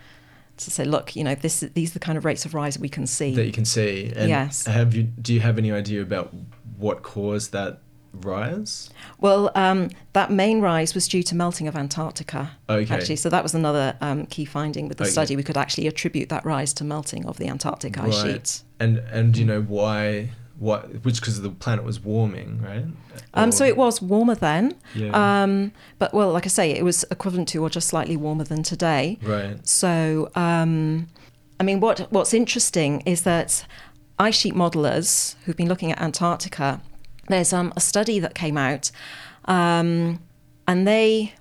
[0.56, 2.88] to say, look, you know, this these are the kind of rates of rise we
[2.88, 3.34] can see.
[3.34, 4.12] that you can see.
[4.16, 4.66] And Yes.
[4.66, 5.04] Have you?
[5.04, 6.34] Do you have any idea about
[6.76, 7.78] what caused that
[8.12, 8.90] rise?
[9.20, 12.52] Well, um, that main rise was due to melting of Antarctica.
[12.68, 12.94] Okay.
[12.94, 15.10] Actually, so that was another um, key finding with the Okay.
[15.12, 15.36] study.
[15.36, 18.32] We could actually attribute that rise to melting of the Antarctic ice Right.
[18.34, 18.64] sheets.
[18.80, 20.30] And and do you know why?
[20.58, 21.04] What?
[21.04, 22.84] Which because the planet was warming, right?
[23.34, 25.42] Um, so it was warmer then, Yeah.
[25.42, 28.62] um, but well, like I say, it was equivalent to or just slightly warmer than
[28.62, 29.18] today.
[29.22, 29.66] Right.
[29.66, 31.08] So, um,
[31.58, 33.64] I mean, what what's interesting is that
[34.18, 36.80] ice sheet modelers who've been looking at Antarctica,
[37.32, 38.90] there's um, a study that came out,
[39.46, 40.20] um,
[40.66, 41.34] and they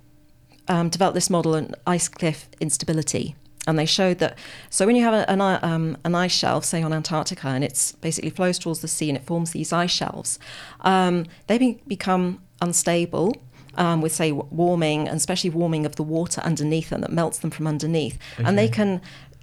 [0.67, 3.35] um, developed this model on ice cliff instability.
[3.67, 4.39] And they showed that
[4.71, 8.31] so when you have an, um, an ice shelf, say on Antarctica, and it's basically
[8.31, 10.39] flows towards the sea and it forms these ice shelves,
[10.81, 13.35] um, they be, become unstable
[13.75, 17.51] um, with, say, warming, and especially warming of the water underneath them that melts them
[17.51, 18.17] from underneath.
[18.47, 18.99] And they can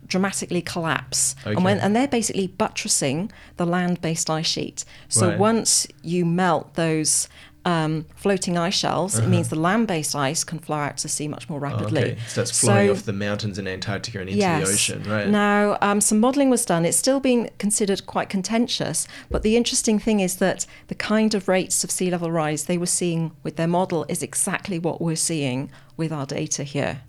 [0.09, 1.37] dramatically collapse.
[1.45, 4.85] And, when, and they're basically buttressing the land based ice sheet.
[5.09, 5.39] So Right.
[5.39, 7.29] once you melt those
[7.65, 11.29] um, floating ice shelves, it means the land based ice can flow out to sea
[11.29, 11.75] much more Uh-huh.
[11.75, 12.03] Oh, rapidly.
[12.13, 12.19] okay.
[12.29, 14.67] So that's flowing So- off the mountains in Antarctica and into yes.
[14.67, 15.29] the ocean, right?
[15.29, 16.87] Now, um, some modelling was done.
[16.87, 21.47] It's still being considered quite contentious, but the interesting thing is that the kind of
[21.47, 25.17] rates of sea level rise they were seeing with their model is exactly what we're
[25.17, 25.69] seeing
[25.99, 27.03] with our data here.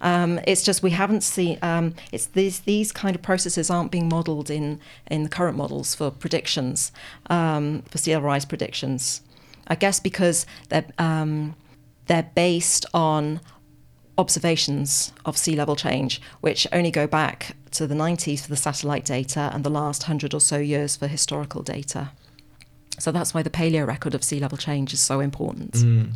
[0.00, 1.58] Um, it's just we haven't seen.
[1.62, 4.80] Um, it's these these kind of processes aren't being modelled in
[5.10, 6.92] in the current models for predictions
[7.30, 9.22] um, for sea level rise predictions.
[9.66, 11.54] I guess because they're um,
[12.06, 13.40] they're based on
[14.16, 19.04] observations of sea level change, which only go back to the 90s for the satellite
[19.04, 22.10] data and the last hundred or so years for historical data.
[22.98, 25.72] So that's why the paleo record of sea level change is so important.
[25.74, 26.12] Mm.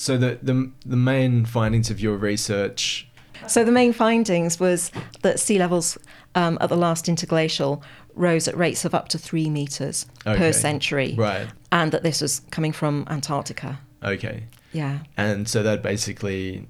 [0.00, 3.06] So the, the the main findings of your research.
[3.46, 5.98] So the main findings was that sea levels
[6.34, 7.82] um, at the last interglacial
[8.14, 10.38] rose at rates of up to three meters Okay.
[10.38, 11.48] per century, Right.
[11.70, 13.78] and that this was coming from Antarctica.
[14.02, 14.44] Okay.
[14.72, 15.00] Yeah.
[15.18, 16.66] And so that basically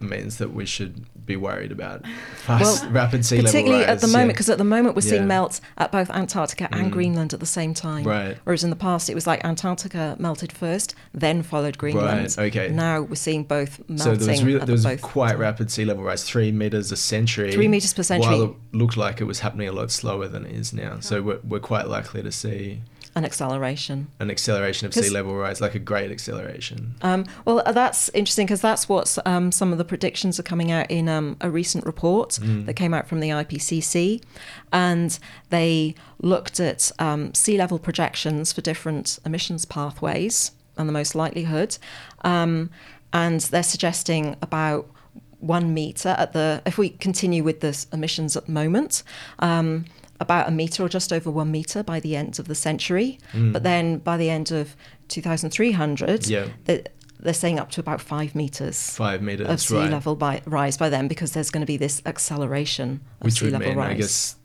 [0.00, 2.04] means that we should be worried about
[2.36, 3.52] fast, Well, rapid sea level rise.
[3.52, 5.10] Particularly at the moment, because at the moment we're Yeah.
[5.10, 6.92] seeing melt at both Antarctica and Mm.
[6.92, 8.04] Greenland at the same time.
[8.04, 8.36] Right.
[8.44, 12.34] Whereas in the past it was like Antarctica melted first, then followed Greenland.
[12.38, 12.68] Right, okay.
[12.72, 13.98] Now we're seeing both melting.
[13.98, 15.38] So there was, really, there was quite time.
[15.40, 17.50] rapid sea level rise, three meters a century.
[17.52, 18.30] Three meters per century.
[18.30, 20.98] While it looked like it was happening a lot slower than it is now.
[21.00, 22.82] So we're, we're quite likely to see
[23.16, 24.06] An acceleration.
[24.20, 26.94] an acceleration of sea level rise, like a great acceleration.
[27.02, 30.90] Um, well, that's interesting because that's what um, some of the predictions are coming out
[30.90, 32.66] in um, a recent report Mm.
[32.66, 34.22] that came out from the IPCC.
[34.72, 35.18] And
[35.50, 41.78] they looked at um, sea level projections for different emissions pathways and the most likelihood.
[42.22, 42.68] Um,
[43.14, 44.90] and they're suggesting about
[45.40, 49.02] one meter at the, if we continue with the emissions at the moment,
[49.38, 49.86] um,
[50.20, 53.18] about a meter or just over one meter by the end of the century.
[53.32, 53.52] Mm.
[53.52, 54.74] But then by the end of
[55.08, 56.46] 2300, Yeah.
[56.64, 56.84] they-
[57.18, 59.90] they're saying up to about five meters Five meters, of sea right.
[59.90, 63.46] level by, rise by then because there's going to be this acceleration of Which sea
[63.46, 63.90] would level mean, rise.
[63.90, 64.36] I guess,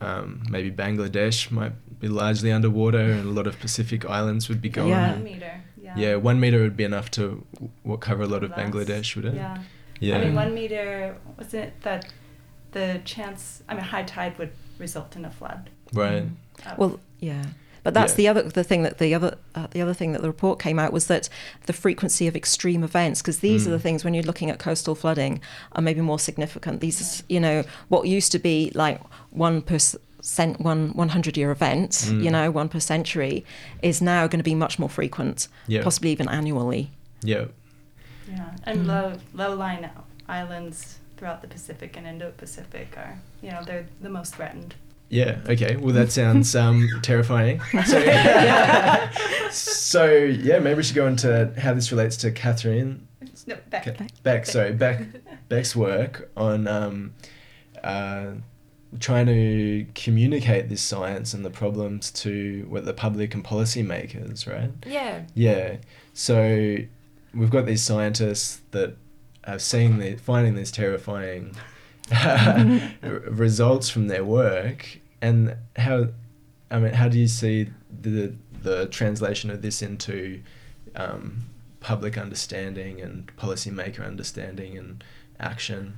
[0.00, 4.68] um, maybe Bangladesh might be largely underwater and a lot of Pacific islands would be
[4.68, 4.88] gone.
[4.88, 5.12] Yeah.
[5.12, 5.52] One meter.
[5.82, 5.94] Yeah.
[5.96, 7.44] Yeah, one meter would be enough to
[7.82, 8.58] w- cover a lot of Less.
[8.60, 9.34] Bangladesh, would it?
[9.34, 9.58] Yeah.
[10.00, 10.16] Yeah.
[10.18, 12.06] I mean, one meter wasn't it that
[12.72, 13.62] the chance?
[13.68, 15.70] I mean, high tide would result in a flood.
[15.92, 16.24] Right.
[16.66, 17.44] Uh, Well, yeah.
[17.84, 18.16] But that's Yeah.
[18.16, 20.78] the other the thing that the other uh, the other thing that the report came
[20.78, 21.28] out was that
[21.66, 23.74] the frequency of extreme events because these are Mm.
[23.74, 25.40] the things when you're looking at coastal flooding
[25.72, 26.80] are maybe more significant.
[26.80, 31.90] These is, you know what used to be like one percent one 100 year event,
[31.90, 32.22] Mm.
[32.22, 33.44] you know, one per century
[33.82, 35.82] is now going to be much more frequent, Yeah.
[35.82, 36.92] possibly even annually.
[37.24, 37.46] Yeah.
[38.30, 38.86] yeah, and Mm.
[38.86, 39.88] low low lying
[40.28, 44.74] islands throughout the Pacific and Indo-Pacific are, you know, they're the most threatened.
[45.08, 45.38] Yeah.
[45.48, 45.76] Okay.
[45.76, 47.60] Well, that sounds um, terrifying.
[47.84, 48.00] So,
[49.50, 53.06] so yeah, maybe we should go into how this relates to Catherine
[53.46, 53.84] No, back.
[53.84, 54.46] Ca- Beck.
[54.46, 55.02] Sorry, Beck.
[55.48, 57.12] Beck's work on um,
[57.84, 58.28] uh,
[59.00, 64.70] trying to communicate this science and the problems to what the public and policymakers, right?
[64.86, 65.24] Yeah.
[65.34, 65.76] Yeah.
[66.14, 66.76] So
[67.34, 68.96] we've got these scientists that
[69.44, 71.62] are seeing the finding these terrifying r-
[73.02, 76.08] results from their work, and how,
[76.70, 77.70] I mean, how do you see
[78.00, 80.40] the the translation of this into
[80.94, 81.42] um,
[81.80, 85.04] public understanding and policymaker understanding and
[85.40, 85.94] action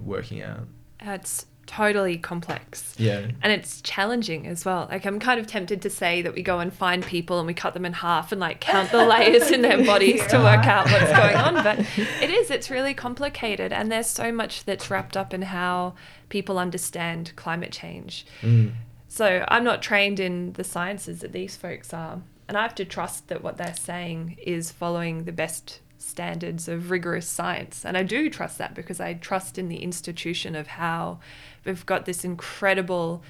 [0.00, 0.68] working out?
[1.00, 2.94] It's totally complex.
[2.98, 3.28] Yeah.
[3.42, 4.88] And it's challenging as well.
[4.90, 7.54] Like I'm kind of tempted to say that we go and find people and we
[7.54, 10.90] cut them in half and like count the layers in their bodies to work out
[10.90, 11.62] what's going on.
[11.62, 11.80] But
[12.20, 15.94] it is, it's really complicated and there's so much that's wrapped up in how
[16.30, 18.26] people understand climate change.
[18.40, 18.72] Mm.
[19.06, 22.22] So I'm not trained in the sciences that these folks are.
[22.48, 26.90] And I have to trust that what they're saying is following the best standards of
[26.90, 27.84] rigorous science.
[27.84, 31.18] And I do trust that because I trust in the institution of how
[31.64, 33.22] we've got this incredible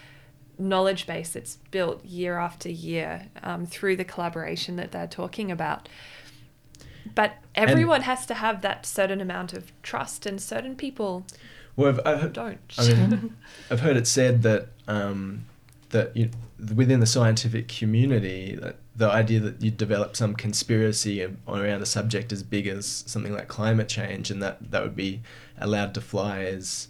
[0.59, 5.88] knowledge base that's built year after year um, through the collaboration that they're talking about.
[7.14, 11.24] But everyone has to have that certain amount of trust, and certain people
[11.76, 12.59] Well, I've, I've, don't.
[12.76, 13.37] I mean,
[13.70, 15.46] I've heard it said that um,
[15.90, 16.31] that you,
[16.74, 22.32] within the scientific community, that the idea that you develop some conspiracy around a subject
[22.32, 25.22] as big as something like climate change, and that that would be
[25.58, 26.88] allowed to fly, is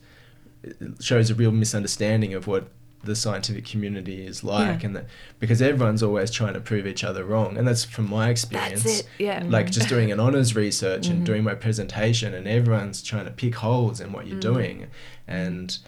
[1.01, 2.69] shows a real misunderstanding of what
[3.05, 4.87] the scientific community is like, Yeah.
[4.89, 5.07] and that
[5.39, 9.01] because everyone's always trying to prove each other wrong, and that's from my experience That's
[9.01, 9.09] it.
[9.21, 9.45] Yeah.
[9.47, 11.13] like just doing an honors research Mm-hmm.
[11.19, 14.89] and doing my presentation and everyone's trying to pick holes in what you're doing
[15.29, 15.79] and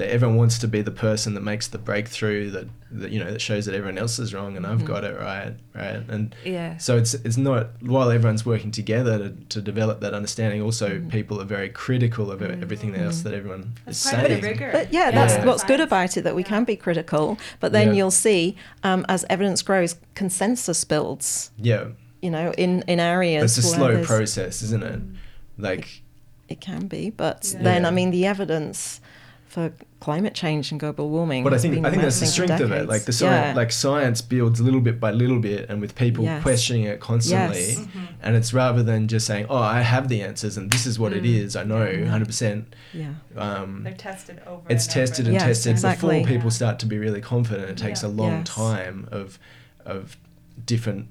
[0.00, 3.30] that everyone wants to be the person that makes the breakthrough that, that you know
[3.30, 4.86] that shows that everyone else is wrong and I've mm-hmm.
[4.86, 6.34] got it right right and.
[6.42, 6.78] Yeah.
[6.78, 11.10] so it's it's not while everyone's working together to, to develop that understanding also mm-hmm.
[11.10, 13.04] people are very critical of everything mm-hmm.
[13.04, 14.70] else that everyone That's is part of saying the rigor.
[14.72, 17.94] But yeah, that's what's good about it that we can be critical, but then Yeah.
[17.94, 21.50] you'll see um, as evidence grows, consensus builds.
[21.58, 21.88] yeah
[22.22, 23.58] You know, in in areas.
[23.58, 25.16] it's a slow process isn't it mm.
[25.58, 26.02] like
[26.48, 27.62] It can be, but Yeah.
[27.62, 29.02] then I mean the evidence
[29.50, 31.42] for climate change and global warming.
[31.42, 32.88] But I think I think that's the mounting for strength of it.
[32.88, 33.54] Like the science, Yeah.
[33.60, 36.40] like science builds little bit by little bit, and with people Yes.
[36.42, 37.58] questioning it constantly.
[37.58, 37.78] Yes.
[37.80, 38.04] Mm-hmm.
[38.22, 41.12] And it's rather than just saying, "Oh, I have the answers, and this is what
[41.12, 41.34] it Mm.
[41.44, 41.56] is.
[41.56, 43.14] I know, hundred percent." yeah.
[43.36, 44.62] Um, They're tested over.
[44.68, 45.30] it's and tested over.
[45.32, 46.18] and Yes, tested exactly.
[46.20, 46.60] before people Yeah.
[46.60, 47.70] start to be really confident.
[47.70, 48.08] It takes Yeah.
[48.08, 48.48] a long Yes.
[48.48, 49.38] time of
[49.84, 50.16] of
[50.64, 51.08] different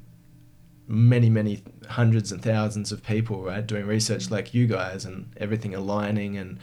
[0.87, 4.31] many many hundreds and thousands of people right doing research Mm.
[4.31, 6.57] like you guys and everything aligning and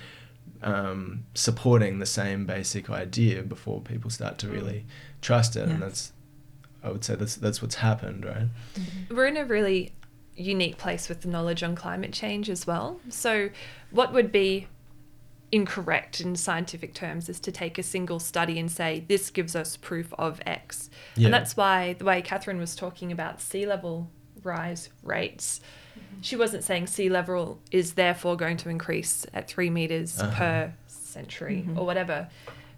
[0.62, 4.84] um, supporting the same basic idea before people start to really
[5.20, 6.12] trust it and that's
[6.82, 8.48] I would say that's that's what's happened right
[9.10, 9.92] We're in a really
[10.36, 13.00] unique place with the knowledge on climate change as well.
[13.08, 13.50] So,
[13.90, 14.68] what would be
[15.52, 19.76] incorrect in scientific terms is to take a single study and say this gives us
[19.76, 20.90] proof of X.
[21.14, 21.26] Yeah.
[21.26, 24.10] And that's why the way Catherine was talking about sea level
[24.42, 25.60] rise rates,
[26.20, 30.37] she wasn't saying sea level is therefore going to increase at three meters Uh-huh.
[30.38, 32.29] per century or whatever.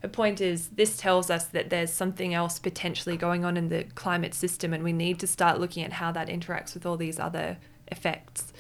[0.02, 3.84] Her point is, this tells us that there's something else potentially going on in the
[3.96, 7.18] climate system, and we need to start looking at how that interacts with all these
[7.18, 8.52] other effects.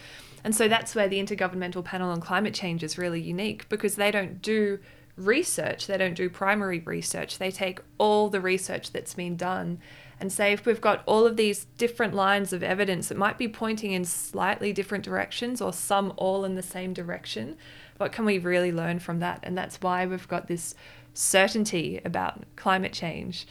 [0.42, 4.10] And so that's where the Intergovernmental Panel on Climate Change is really unique because they
[4.10, 4.80] don't do
[5.16, 7.38] research, they don't do primary research.
[7.38, 9.80] They take all the research that's been done
[10.20, 13.48] and say if we've got all of these different lines of evidence that might be
[13.48, 17.56] pointing in slightly different directions or some all in the same direction,
[17.98, 19.40] what can we really learn from that?
[19.42, 20.74] And that's why we've got this
[21.14, 23.46] certainty about climate change.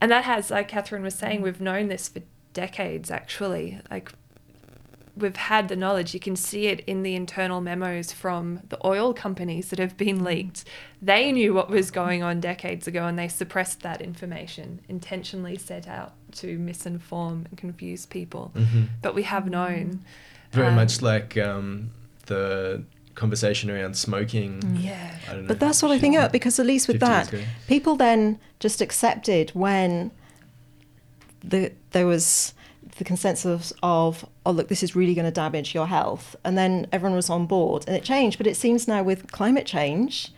[0.00, 2.20] And that has, like Catherine was saying, we've known this for
[2.52, 3.80] decades actually.
[3.90, 4.12] Like
[5.16, 6.12] we've had the knowledge.
[6.14, 10.24] You can see it in the internal memos from the oil companies that have been
[10.24, 10.64] leaked.
[11.00, 15.86] They knew what was going on decades ago and they suppressed that information, intentionally set
[15.86, 18.50] out to misinform and confuse people.
[18.56, 18.88] Mhm.
[19.02, 20.00] But we have known.
[20.52, 21.90] very Um, much like um,
[22.26, 22.82] the
[23.14, 25.16] conversation around smoking Yeah.
[25.28, 27.32] I don't know But that's what I think about because at least with that,
[27.68, 30.10] people then just accepted when
[31.42, 32.54] the there was
[32.98, 36.86] the consensus of oh look this is really going to damage your health and then
[36.92, 40.30] everyone was on board and it changed but it seems now with climate change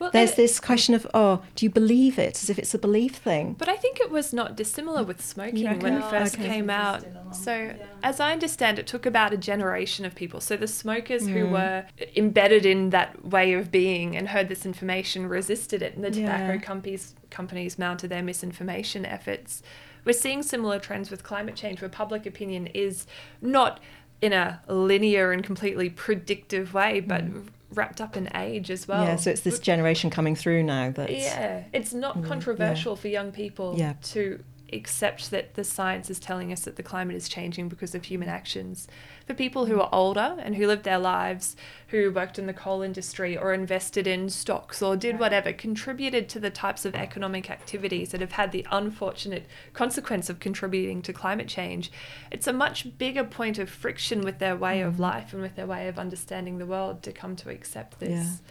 [0.00, 2.78] Well, there's and- this question of oh do you believe it as if it's a
[2.78, 6.34] belief thing But I think it was not dissimilar with smoking You when it first
[6.34, 6.48] Okay.
[6.48, 7.04] came out.
[7.32, 7.74] So, yeah.
[8.02, 10.40] as I understand, it took about a generation of people.
[10.40, 11.50] So, the smokers who Mm.
[11.50, 11.84] were
[12.14, 16.52] embedded in that way of being and heard this information resisted it, and the tobacco
[16.52, 16.58] Yeah.
[16.58, 19.62] companies companies mounted their misinformation efforts.
[20.04, 23.06] We're seeing similar trends with climate change, where public opinion is
[23.40, 23.80] not
[24.20, 27.24] in a linear and completely predictive way, but
[27.70, 29.02] wrapped up in age as well.
[29.02, 29.06] Mm.
[29.08, 31.10] yeah so it's this generation coming through now that.
[31.10, 33.94] Yeah, it's not Mm, controversial for young people Yeah.
[34.14, 34.42] to
[34.74, 38.28] accept that the science is telling us that the climate is changing because of human
[38.28, 38.86] actions.
[39.26, 41.56] For people who are older and who lived their lives,
[41.88, 46.40] who worked in the coal industry or invested in stocks or did whatever, contributed to
[46.40, 51.48] the types of economic activities that have had the unfortunate consequence of contributing to climate
[51.48, 51.90] change,
[52.30, 54.98] it's a much bigger point of friction with their way of Mhm.
[54.98, 58.10] life and with their way of understanding the world to come to accept this.
[58.10, 58.50] Yeah.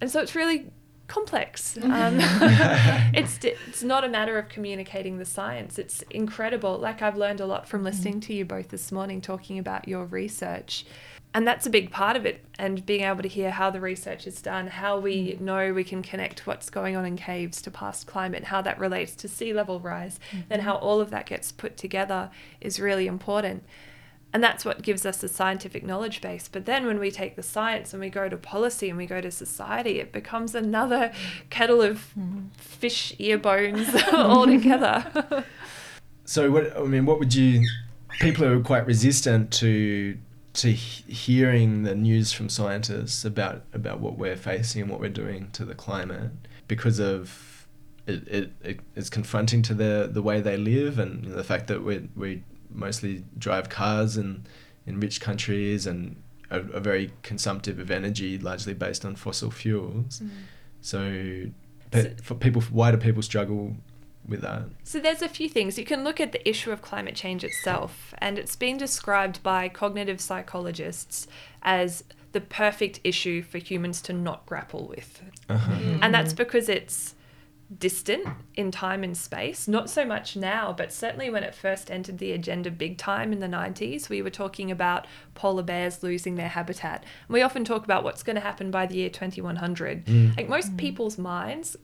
[0.00, 0.66] and so it's really
[1.06, 1.78] complex.
[1.84, 2.16] Um,
[3.14, 5.78] it's it's not a matter of communicating the science.
[5.78, 6.78] It's incredible.
[6.78, 7.84] Like I've learned a lot from mm.
[7.84, 10.84] listening to you both this morning talking about your research.
[11.34, 14.26] And that's a big part of it, and being able to hear how the research
[14.26, 15.40] is done, how we mm.
[15.40, 19.14] know we can connect what's going on in caves to past climate, how that relates
[19.16, 20.42] to sea level rise, mm-hmm.
[20.50, 22.30] and how all of that gets put together
[22.60, 23.64] is really important.
[24.34, 26.48] And that's what gives us a scientific knowledge base.
[26.50, 29.20] But then when we take the science and we go to policy and we go
[29.20, 31.12] to society, it becomes another
[31.50, 32.12] kettle of
[32.58, 35.44] fish ear bones altogether.
[36.26, 37.68] So what I mean, what would you?
[38.18, 40.16] People are quite resistant to
[40.54, 45.50] to hearing the news from scientists about about what we're facing and what we're doing
[45.52, 46.30] to the climate
[46.66, 47.66] because of
[48.06, 51.82] it, it, it it's confronting to the the way they live and the fact that
[51.82, 52.42] we we
[52.74, 54.44] mostly drive cars in
[54.86, 56.16] in rich countries and
[56.50, 60.22] are, are very consumptive of energy largely based on fossil fuels.
[60.80, 61.46] So,
[61.90, 63.74] but for people, why do people struggle
[64.28, 64.64] with that?
[64.82, 65.78] So there's a few things.
[65.78, 69.68] You can look at the issue of climate change itself, and it's been described by
[69.68, 71.26] cognitive psychologists
[71.62, 75.22] as the perfect issue for humans to not grapple with.
[75.48, 75.72] Uh-huh.
[76.02, 77.14] And that's because it's
[77.78, 79.66] distant in time and space.
[79.66, 83.40] Not so much now, but certainly when it first entered the agenda big time in
[83.40, 87.04] the 90s, we were talking about polar bears losing their habitat.
[87.28, 90.06] We often talk about what's going to happen by the year 2100.
[90.06, 90.36] Mm.
[90.36, 91.76] Like most people's minds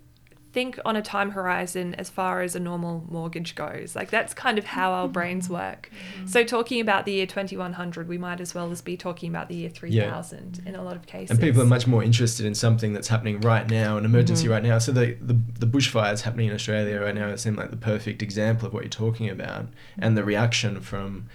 [0.52, 3.94] think on a time horizon as far as a normal mortgage goes.
[3.94, 5.90] Like that's kind of how our brains work.
[6.26, 9.54] So talking about the year 2100, we might as well as be talking about the
[9.54, 11.30] year 3000 in a lot of cases.
[11.30, 14.52] And people are much more interested in something that's happening right now, an emergency Mm-hmm.
[14.52, 14.78] right now.
[14.78, 18.22] So the, the the bushfires happening in Australia right now it seem like the perfect
[18.22, 19.66] example of what you're talking about,
[19.98, 21.28] and the reaction from,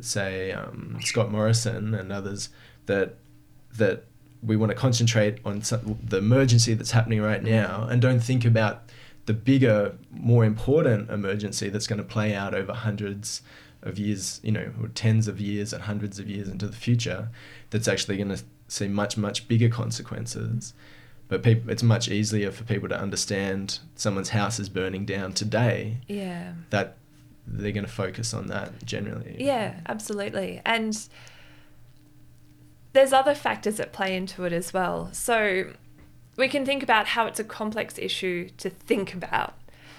[0.00, 2.48] say, um, Scott Morrison and others
[2.86, 3.16] that
[3.76, 4.04] that
[4.42, 7.50] we want to concentrate on the emergency that's happening right mm.
[7.50, 8.90] now, and don't think about
[9.26, 13.42] the bigger, more important emergency that's going to play out over hundreds
[13.82, 17.28] of years, you know, or tens of years and hundreds of years into the future,
[17.70, 20.74] that's actually going to see much, much bigger consequences.
[21.28, 25.98] But peop it's much easier for people to understand someone's house is burning down today.
[26.08, 26.54] Yeah.
[26.70, 26.96] That
[27.46, 29.36] they're going to focus on that generally.
[29.38, 30.60] Yeah, absolutely.
[30.64, 30.98] And
[32.92, 35.10] there's other factors that play into it as well.
[35.12, 35.72] So
[36.36, 39.54] we can think about how it's a complex issue to think about.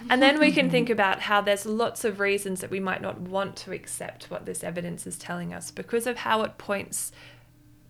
[0.09, 3.21] And then we can think about how there's lots of reasons that we might not
[3.21, 7.11] want to accept what this evidence is telling us because of how it points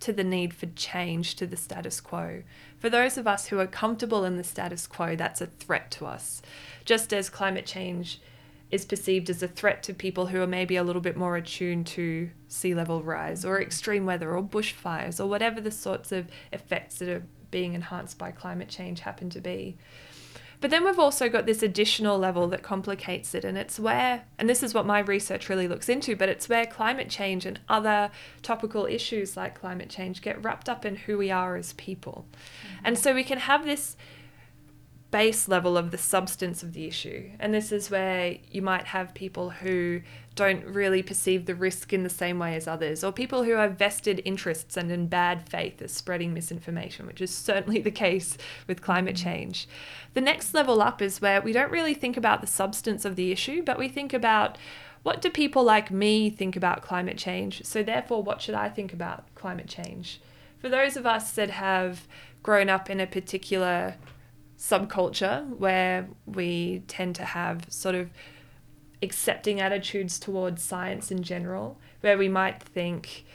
[0.01, 2.43] to the need for change to the status quo.
[2.79, 6.05] For those of us who are comfortable in the status quo, that's a threat to
[6.05, 6.41] us.
[6.85, 8.19] Just as climate change
[8.71, 11.85] is perceived as a threat to people who are maybe a little bit more attuned
[11.85, 16.95] to sea level rise or extreme weather or bushfires or whatever the sorts of effects
[16.95, 19.77] that are being enhanced by climate change happen to be.
[20.61, 24.47] But then we've also got this additional level that complicates it, and it's where, and
[24.47, 28.11] this is what my research really looks into, but it's where climate change and other
[28.43, 32.27] topical issues like climate change get wrapped up in who we are as people.
[32.29, 32.79] Mm.
[32.83, 33.97] And so we can have this
[35.11, 37.29] base level of the substance of the issue.
[37.39, 40.01] And this is where you might have people who
[40.35, 43.77] don't really perceive the risk in the same way as others, or people who have
[43.77, 48.81] vested interests and in bad faith as spreading misinformation, which is certainly the case with
[48.81, 49.23] climate mm.
[49.23, 49.67] change.
[50.13, 53.31] The next level up is where we don't really think about the substance of the
[53.31, 54.57] issue, but we think about
[55.03, 57.65] what do people like me think about climate change?
[57.65, 60.21] So, therefore, what should I think about climate change?
[60.59, 62.07] For those of us that have
[62.43, 63.95] grown up in a particular
[64.61, 68.11] subculture where we tend to have sort of
[69.01, 73.25] accepting attitudes towards science in general, where we might think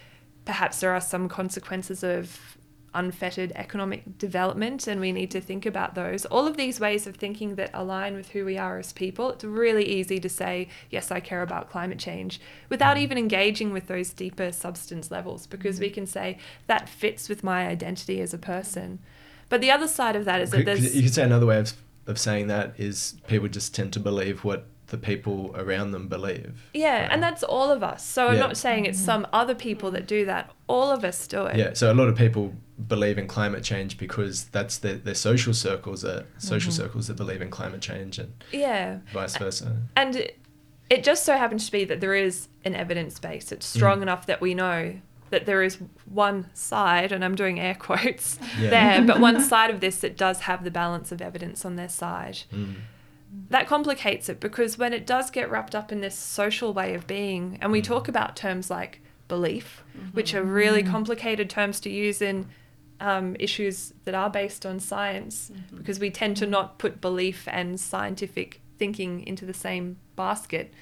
[0.44, 2.56] perhaps there are some consequences of
[2.94, 6.24] unfettered economic development and we need to think about those.
[6.26, 9.44] All of these ways of thinking that align with who we are as people, it's
[9.44, 14.12] really easy to say, yes, I care about climate change without even engaging with those
[14.12, 19.00] deeper substance levels because we can say that fits with my identity as a person.
[19.48, 21.46] But the other side of that is that Could- could- there's you could say another
[21.46, 21.72] way of,
[22.06, 26.68] of saying that is people just tend to believe what the people around them believe.
[26.72, 28.04] Yeah, and that's all of us.
[28.04, 28.40] So I'm Yeah.
[28.40, 30.50] not saying it's some other people that do that.
[30.68, 31.56] All of us do it.
[31.56, 32.54] Yeah, so a lot of people
[32.86, 36.82] believe in climate change because that's their, their social circles are social mm-hmm.
[36.82, 38.98] circles that believe in climate change and Yeah.
[39.12, 39.76] vice versa.
[39.96, 40.38] And it,
[40.88, 43.50] it just so happens to be that there is an evidence base.
[43.50, 44.02] It's strong mm.
[44.02, 45.00] enough that we know
[45.30, 48.70] that there is one side, and I'm doing air quotes Yeah.
[48.70, 51.88] there, but one side of this that does have the balance of evidence on their
[51.88, 52.38] side.
[52.52, 52.74] Mm.
[53.50, 57.06] that complicates it because when it does get wrapped up in this social way of
[57.06, 62.22] being, and we talk about terms like belief, which are really complicated terms to use
[62.22, 62.46] in
[63.00, 65.76] um, issues that are based on science Mm-hmm.
[65.78, 70.72] because we tend to not put belief and scientific thinking into the same basket.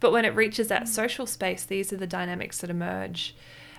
[0.00, 3.34] But when it reaches that social space, these are the dynamics that emerge.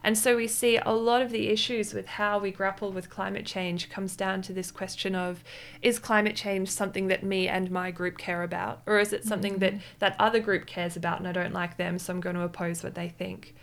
[0.06, 3.43] And so we see a lot of the issues with how we grapple with climate
[3.43, 5.43] change comes down to this question of
[5.82, 8.84] is climate change something that me and my group care about?
[8.86, 9.82] Or is it something that mm-hmm.
[9.97, 12.84] that other group cares about and I don't like them, so I'm going to oppose
[12.84, 13.56] what they think?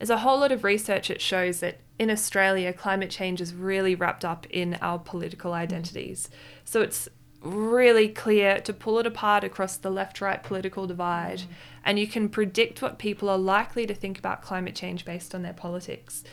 [0.00, 3.94] There's a whole lot of research that shows that in Australia, climate change is really
[3.94, 6.28] wrapped up in our political identities.
[6.64, 7.08] So it's
[7.42, 11.46] really clear to pull it apart across the left right political divide, mm.
[11.84, 15.42] and you can predict what people are likely to think about climate change based on
[15.42, 16.24] their politics.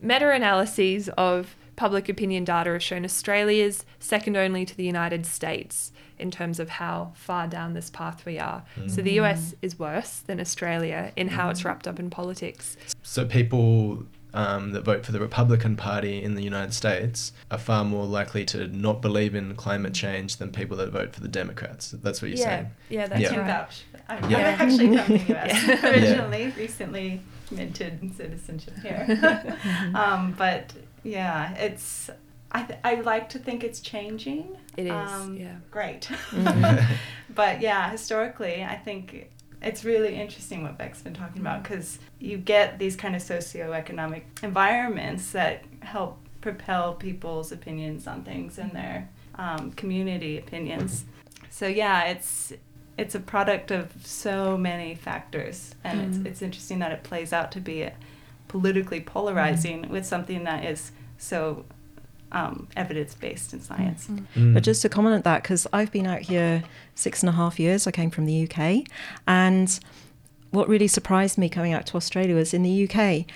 [0.00, 5.92] Meta analyses of public opinion data have shown Australia's second only to the United States
[6.18, 8.62] in terms of how far down this path we are.
[8.86, 9.24] So the mm.
[9.24, 11.66] US is worse than Australia in how it's mm.
[11.66, 12.76] wrapped up in politics.
[13.02, 17.84] So people um, that vote for the Republican Party in the United States are far
[17.84, 21.90] more likely to not believe in climate change than people that vote for the Democrats.
[21.90, 22.70] That's what you're yeah, saying.
[22.88, 23.36] yeah, that's Yeah.
[23.36, 23.46] right.
[23.46, 23.82] vouch.
[24.08, 24.38] I'm, Yeah.
[24.58, 25.86] I'm actually from the US Yeah.
[25.90, 27.20] originally, recently
[27.50, 29.58] minted citizenship here.
[29.94, 30.72] um, but
[31.02, 32.10] yeah, it's.
[32.54, 34.56] I, th- I like to think it's changing.
[34.76, 35.54] It is, Um, yeah.
[35.70, 36.02] Great.
[36.30, 36.94] Mm-hmm.
[37.34, 39.30] but yeah, historically, I think
[39.62, 44.22] it's really interesting what Beck's been talking about because you get these kind of socioeconomic
[44.42, 51.04] environments that help propel people's opinions on things and their um, community opinions.
[51.50, 52.52] So yeah, it's
[52.98, 56.06] it's a product of so many factors, and Mm.
[56.08, 57.88] it's it's interesting that it plays out to be
[58.48, 61.64] politically polarizing with something that is so
[62.32, 64.08] um, evidence based in science.
[64.34, 64.54] Mm.
[64.54, 66.64] But just to comment on that, because I've been out here
[66.94, 68.86] six and a half years, I came from the UK.
[69.26, 69.78] And
[70.50, 73.26] what really surprised me coming out to Australia was in the UK,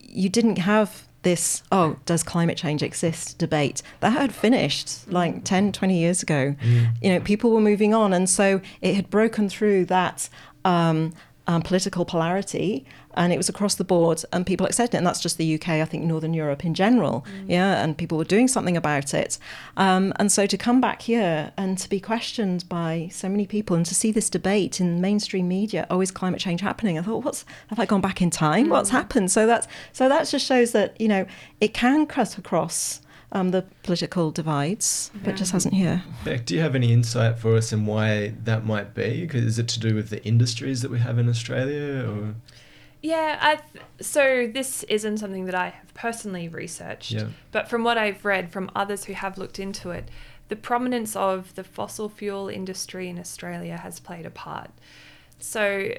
[0.00, 3.80] you didn't have this, oh, does climate change exist debate.
[4.00, 6.56] That had finished like 10, 20 years ago.
[7.00, 8.12] You know, people were moving on.
[8.12, 10.28] And so it had broken through that.
[10.64, 11.12] Um,
[11.48, 12.84] um, political polarity,
[13.14, 14.98] and it was across the board, and people accepted it.
[14.98, 17.82] And that's just the UK, I think, Northern Europe in general, yeah.
[17.82, 19.38] And people were doing something about it,
[19.76, 23.76] um, and so to come back here and to be questioned by so many people,
[23.76, 26.98] and to see this debate in mainstream media, oh, is climate change happening?
[26.98, 28.68] I thought, what's have I gone back in time?
[28.68, 29.30] What's happened?
[29.30, 31.26] So that's so that just shows that you know
[31.60, 33.00] it can cut across.
[33.34, 36.02] Um, the political divides, but just hasn't here.
[36.22, 39.26] Beck, do you have any insight for us in why that might be?
[39.26, 42.34] 'Cause Is it to do with the industries that we have in Australia, or
[43.02, 47.26] Yeah, I th- so this isn't something that I have personally researched, Yeah.
[47.50, 50.08] but from what I've read from others who have looked into it,
[50.48, 54.70] the prominence of the fossil fuel industry in Australia has played a part.
[55.40, 55.92] So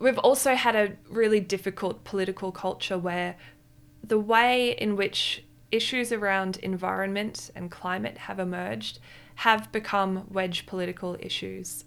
[0.00, 3.36] we've also had a really difficult political culture where
[4.02, 8.98] the way in which issues around environment and climate have emerged
[9.36, 11.84] have become wedge political issues.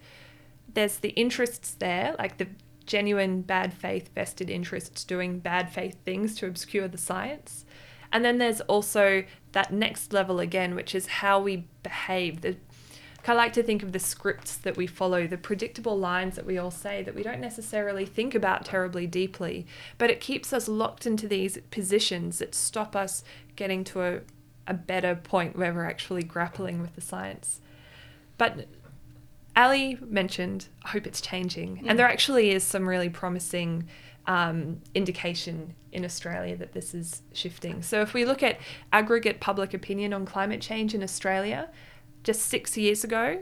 [0.73, 2.47] There's the interests there, like the
[2.87, 7.65] genuine bad faith vested interests doing bad faith things to obscure the science.
[8.11, 12.41] And then there's also that next level again, which is how we behave.
[12.41, 12.55] The,
[13.27, 16.57] I like to think of the scripts that we follow, the predictable lines that we
[16.57, 19.67] all say that we don't necessarily think about terribly deeply,
[19.97, 23.25] but it keeps us locked into these positions that stop us
[23.57, 24.19] getting to a,
[24.65, 27.59] a better point where we're actually grappling with the science.
[28.37, 28.67] But
[29.57, 31.83] Ali mentioned, I hope it's changing.
[31.87, 33.87] And there actually is some really promising
[34.27, 37.81] um, indication in Australia that this is shifting.
[37.81, 38.59] So if we look at
[38.93, 41.69] aggregate public opinion on climate change in Australia,
[42.23, 43.39] just six years ago,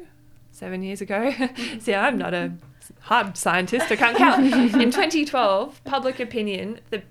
[0.51, 1.33] seven years ago,
[1.79, 2.53] see, I'm not a
[3.01, 4.45] hard scientist, I can't count.
[4.75, 7.03] in 2012, public opinion, the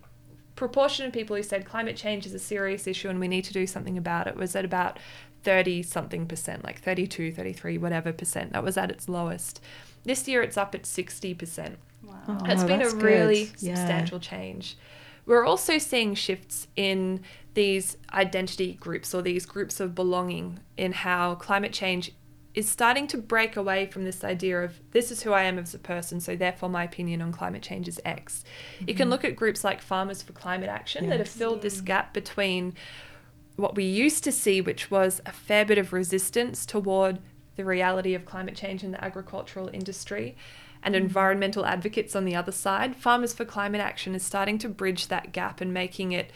[0.56, 3.52] proportion of people who said climate change is a serious issue and we need to
[3.52, 4.98] do something about it was at about
[5.44, 8.52] 30 something percent, like 32, 33, whatever percent.
[8.52, 9.60] That was at its lowest.
[10.04, 11.76] This year it's up at 60%.
[12.02, 12.14] Wow.
[12.28, 13.62] Oh, It's been a that's really good.
[13.62, 13.74] Yeah.
[13.76, 14.76] substantial change.
[15.26, 17.20] We're also seeing shifts in
[17.54, 22.12] these identity groups or these groups of belonging in how climate change
[22.54, 25.74] is starting to break away from this idea of this is who I am as
[25.74, 28.44] a person, so therefore my opinion on climate change is X.
[28.78, 29.10] You can mm-hmm.
[29.10, 32.74] look at groups like Farmers for Climate Action that have filled this gap between
[33.56, 37.18] what we used to see, which was a fair bit of resistance toward
[37.56, 40.36] the reality of climate change in the agricultural industry,
[40.82, 42.94] and environmental advocates on the other side.
[42.96, 46.30] Farmers for Climate Action is starting to bridge that gap and making it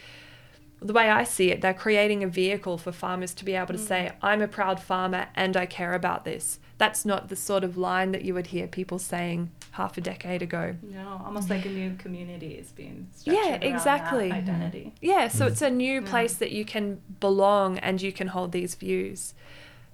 [0.81, 3.81] the way I see it, they're creating a vehicle for farmers to be able to
[3.81, 3.87] Mm.
[3.87, 6.61] say, I'm a proud farmer and I care about this.
[6.79, 10.43] That's not the sort of line that you would hear people saying half a decade
[10.43, 10.77] ago.
[10.83, 14.29] No, almost like a new community is being Yeah, structured around exactly.
[14.29, 14.95] that identity.
[15.01, 15.51] Yeah, so Mm.
[15.51, 16.09] it's a new Yeah.
[16.11, 19.35] place that you can belong and you can hold these views.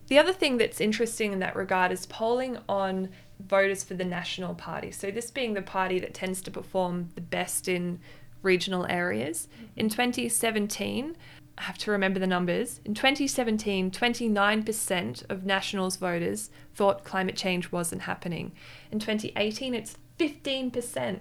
[0.08, 3.08] The other thing that's interesting in that regard is polling on
[3.40, 4.90] voters for the National Party.
[4.90, 7.98] So, this being the party that tends to perform the best in
[8.42, 9.48] regional areas.
[9.74, 11.16] In 2017,
[11.56, 12.80] I have to remember the numbers.
[12.84, 18.52] In 2017, 29% of Nationals voters thought climate change wasn't happening.
[18.90, 21.20] In 2018, it's 15%.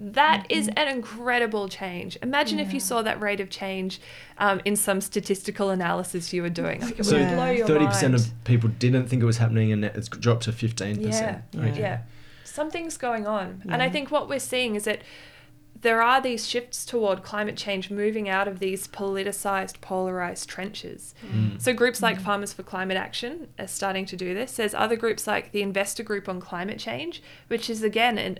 [0.00, 2.16] That is an incredible change.
[2.22, 4.00] Imagine if you saw that rate of change
[4.38, 6.80] um, in some statistical analysis you were doing.
[6.82, 9.84] Like, it So would blow thirty percent of people didn't think it was happening, and
[9.84, 11.42] it's dropped to fifteen percent.
[11.50, 11.80] Yeah, Okay.
[11.80, 12.02] yeah.
[12.44, 13.62] Something's going on.
[13.68, 15.02] And I think what we're seeing is that
[15.80, 21.14] there are these shifts toward climate change moving out of these politicized, polarized trenches.
[21.24, 21.60] Mm.
[21.60, 24.56] So groups like Farmers for Climate Action are starting to do this.
[24.56, 28.38] There's other groups like the Investor Group on Climate Change, which is again an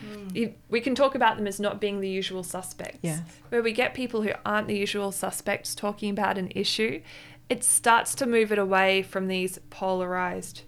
[0.00, 0.54] Mm.
[0.68, 3.00] we can talk about them as not being the usual suspects.
[3.02, 3.20] Yes.
[3.48, 7.02] Where we get people who aren't the usual suspects talking about an issue,
[7.48, 10.62] it starts to move it away from these polarized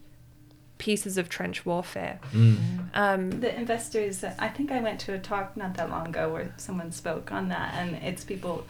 [0.83, 2.19] pieces of trench warfare.
[2.33, 2.57] Mm.
[2.95, 6.53] Um, The investors, I think I went to a talk not that long ago where
[6.57, 8.67] someone spoke on that, and it's people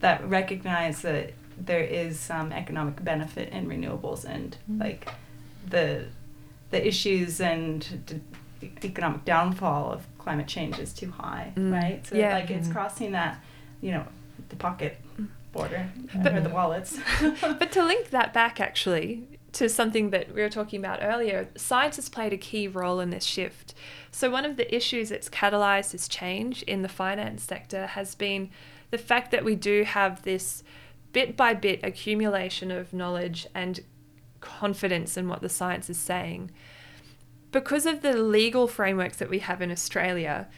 [0.00, 4.80] that recognize that there is some economic benefit in renewables and Mm.
[4.86, 5.02] like
[5.74, 6.06] the
[6.70, 8.20] the issues and d-
[8.90, 11.72] economic downfall of climate change is too high, Mm.
[11.72, 12.06] right?
[12.06, 12.34] So Yeah.
[12.38, 12.72] like it's Mhm.
[12.76, 13.34] crossing that,
[13.82, 14.04] you know,
[14.50, 14.92] the pocket
[15.52, 15.82] border
[16.22, 16.92] But- or the wallets.
[17.60, 19.10] but to link that back actually
[19.52, 23.10] to something that we were talking about earlier, science has played a key role in
[23.10, 23.74] this shift.
[24.10, 28.50] So, one of the issues that's catalyzed this change in the finance sector has been
[28.90, 30.62] the fact that we do have this
[31.12, 33.80] bit by bit accumulation of knowledge and
[34.40, 36.50] confidence in what the science is saying.
[37.52, 40.48] Because of the legal frameworks that we have in Australia,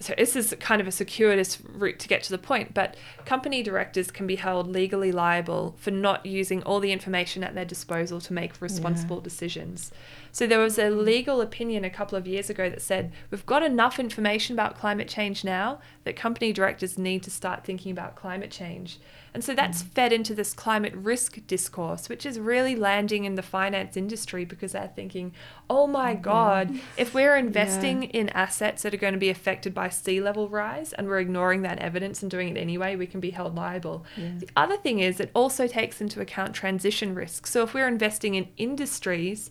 [0.00, 3.62] so this is kind of a circuitous route to get to the point, but company
[3.62, 8.20] directors can be held legally liable for not using all the information at their disposal
[8.22, 9.92] to make responsible decisions.
[10.32, 13.62] So there was a legal opinion a couple of years ago that said we've got
[13.62, 18.50] enough information about climate change now that company directors need to start thinking about climate
[18.50, 18.98] change.
[19.34, 23.42] And so that's fed into this climate risk discourse, which is really landing in the
[23.42, 25.32] finance industry because they're thinking,
[25.68, 26.22] oh my mm-hmm.
[26.22, 30.48] God, if we're investing in assets that are going to be affected by sea level
[30.48, 34.06] rise and we're ignoring that evidence and doing it anyway, we can be held liable.
[34.16, 37.48] The other thing is, it also takes into account transition risk.
[37.48, 39.50] So if we're investing in industries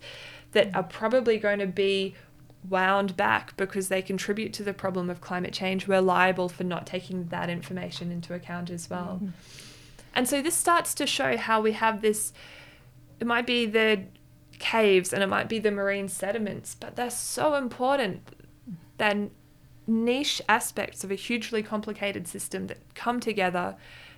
[0.54, 0.78] that mm.
[0.78, 2.16] are probably going to be
[2.70, 6.88] wound back because they contribute to the problem of climate change, we're liable for not
[6.88, 9.20] taking that information into account as well.
[9.22, 9.73] Mm-hmm.
[10.14, 12.34] And so this starts to show how we have this
[13.20, 14.04] it might be the
[14.60, 18.22] caves and it might be the marine sediments, but they're so important.
[18.98, 19.30] They're
[19.88, 23.76] niche aspects of a hugely complicated system that come together.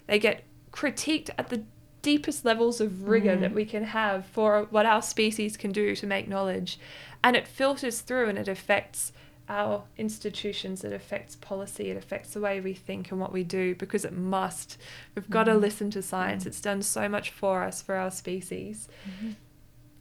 [0.08, 1.64] They get critiqued at the
[2.02, 3.42] deepest levels of rigor mm-hmm.
[3.42, 6.80] that we can have for what our species can do to make knowledge.
[7.24, 9.12] And it filters through and it affects
[9.48, 13.76] our institutions, it affects policy, it affects the way we think and what we do
[13.76, 14.78] because it must.
[15.14, 15.62] We've got to mm-hmm.
[15.62, 16.46] listen to science.
[16.46, 18.88] It's done so much for us, for our species.
[19.08, 19.32] Mm-hmm.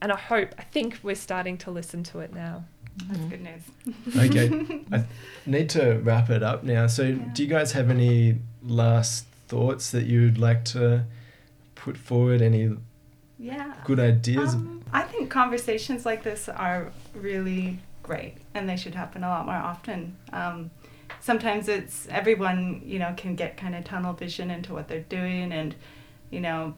[0.01, 2.65] And I hope, I think we're starting to listen to it now.
[3.09, 3.29] That's mm-hmm.
[3.29, 4.27] good news.
[4.31, 5.05] Okay, I
[5.47, 6.87] need to wrap it up now.
[6.87, 7.17] So, Yeah.
[7.33, 11.05] do you guys have any last thoughts that you'd like to
[11.75, 12.41] put forward?
[12.41, 12.77] Any
[13.39, 13.75] Yeah.
[13.85, 14.55] good ideas?
[14.55, 19.45] Um, I think conversations like this are really great, and they should happen a lot
[19.47, 20.17] more often.
[20.33, 20.71] Um,
[21.21, 25.51] sometimes it's everyone, you know, can get kind of tunnel vision into what they're doing,
[25.53, 25.75] and
[26.31, 26.75] you know,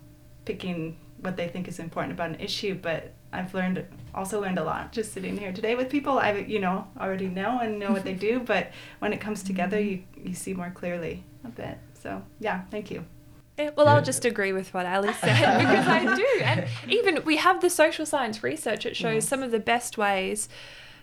[0.46, 2.74] picking what they think is important about an issue.
[2.74, 6.58] But I've learned also learned a lot just sitting here today with people I you
[6.60, 8.40] know already know and know what they do.
[8.40, 8.70] But
[9.00, 11.76] when it comes together, you you see more clearly a bit.
[12.00, 13.04] So yeah, thank you.
[13.58, 16.26] Yeah, well, I'll just agree with what Ali said because I do.
[16.44, 19.28] And even we have the social science research, it shows Yes.
[19.28, 20.50] some of the best ways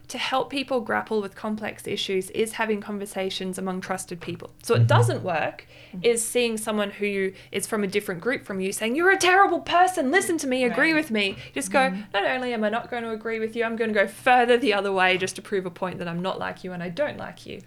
[0.10, 4.52] to help people grapple with complex issues is having conversations among trusted people.
[4.62, 4.88] So, what Mhm.
[4.88, 5.66] doesn't work
[6.02, 9.62] is seeing someone who is from a different group from you saying, You're a terrible
[9.62, 10.96] person, listen to me, agree Right.
[10.96, 11.38] with me.
[11.54, 14.00] Just go, Not only am I not going to agree with you, I'm going to
[14.00, 16.74] go further the other way just to prove a point that I'm not like you
[16.74, 17.62] and I don't like you.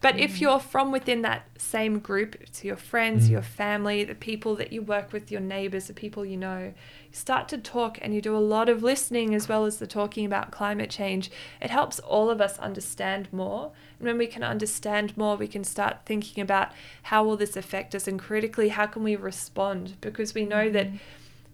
[0.00, 3.32] But if you're from within that same group, it's your friends, Mm.
[3.32, 6.74] your family, the people that you work with, your neighbors, the people you know,
[7.16, 10.26] start to talk and you do a lot of listening as well as the talking
[10.26, 11.30] about climate change,
[11.62, 13.72] it helps all of us understand more.
[13.98, 16.72] And when we can understand more, we can start thinking about
[17.04, 19.96] how will this affect us and critically, how can we respond?
[20.02, 20.96] Because we know that mm-hmm.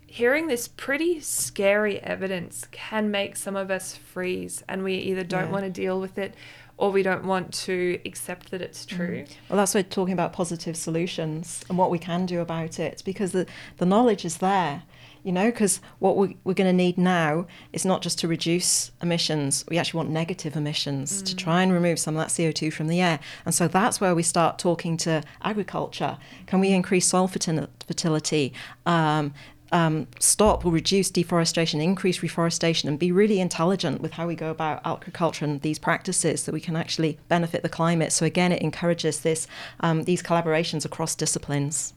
[0.06, 5.46] hearing this pretty scary evidence can make some of us freeze and we either don't
[5.46, 5.52] Yeah.
[5.52, 6.34] want to deal with it
[6.76, 8.96] or we don't want to accept that it's mm-hmm.
[8.96, 9.24] true.
[9.48, 13.30] Well, that's why talking about positive solutions and what we can do about it because
[13.30, 13.46] the,
[13.76, 14.82] the knowledge is there,
[15.24, 18.90] you know, because what we, we're going to need now is not just to reduce
[19.00, 22.88] emissions, we actually want negative emissions to try and remove some of that CO2 from
[22.88, 23.20] the air.
[23.46, 26.18] And so that's where we start talking to agriculture.
[26.46, 28.52] Can we increase soil fertility?
[28.84, 29.32] Um,
[29.70, 34.50] um, stop or reduce deforestation, increase reforestation, and be really intelligent with how we go
[34.50, 38.12] about agriculture and these practices that we can actually benefit the climate.
[38.12, 39.46] So again, it encourages this
[39.80, 41.94] um, these collaborations across disciplines.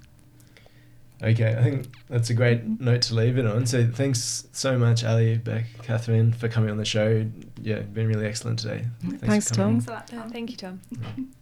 [1.23, 3.65] Okay, I think that's a great note to leave it on.
[3.65, 7.25] So thanks so much, Ali, Beck, Catherine, for coming on the show.
[7.61, 8.85] Yeah, been really excellent today.
[9.19, 9.81] Thanks, for coming Tom.
[9.81, 10.31] Thanks a lot, Tom.
[10.31, 10.81] thank you, Tom.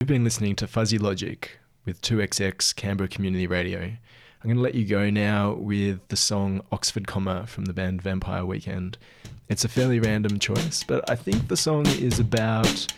[0.00, 3.80] You've been listening to Fuzzy Logic with 2XX Canberra Community Radio.
[3.80, 8.02] I'm going to let you go now with the song Oxford Comma from the band
[8.02, 8.98] Vampire Weekend.
[9.48, 12.92] It's a fairly random choice, but I think the song is about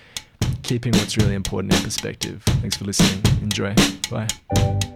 [0.63, 2.43] keeping what's really important in perspective.
[2.47, 3.23] Thanks for listening.
[3.43, 3.75] Enjoy.
[4.11, 4.94] Bye.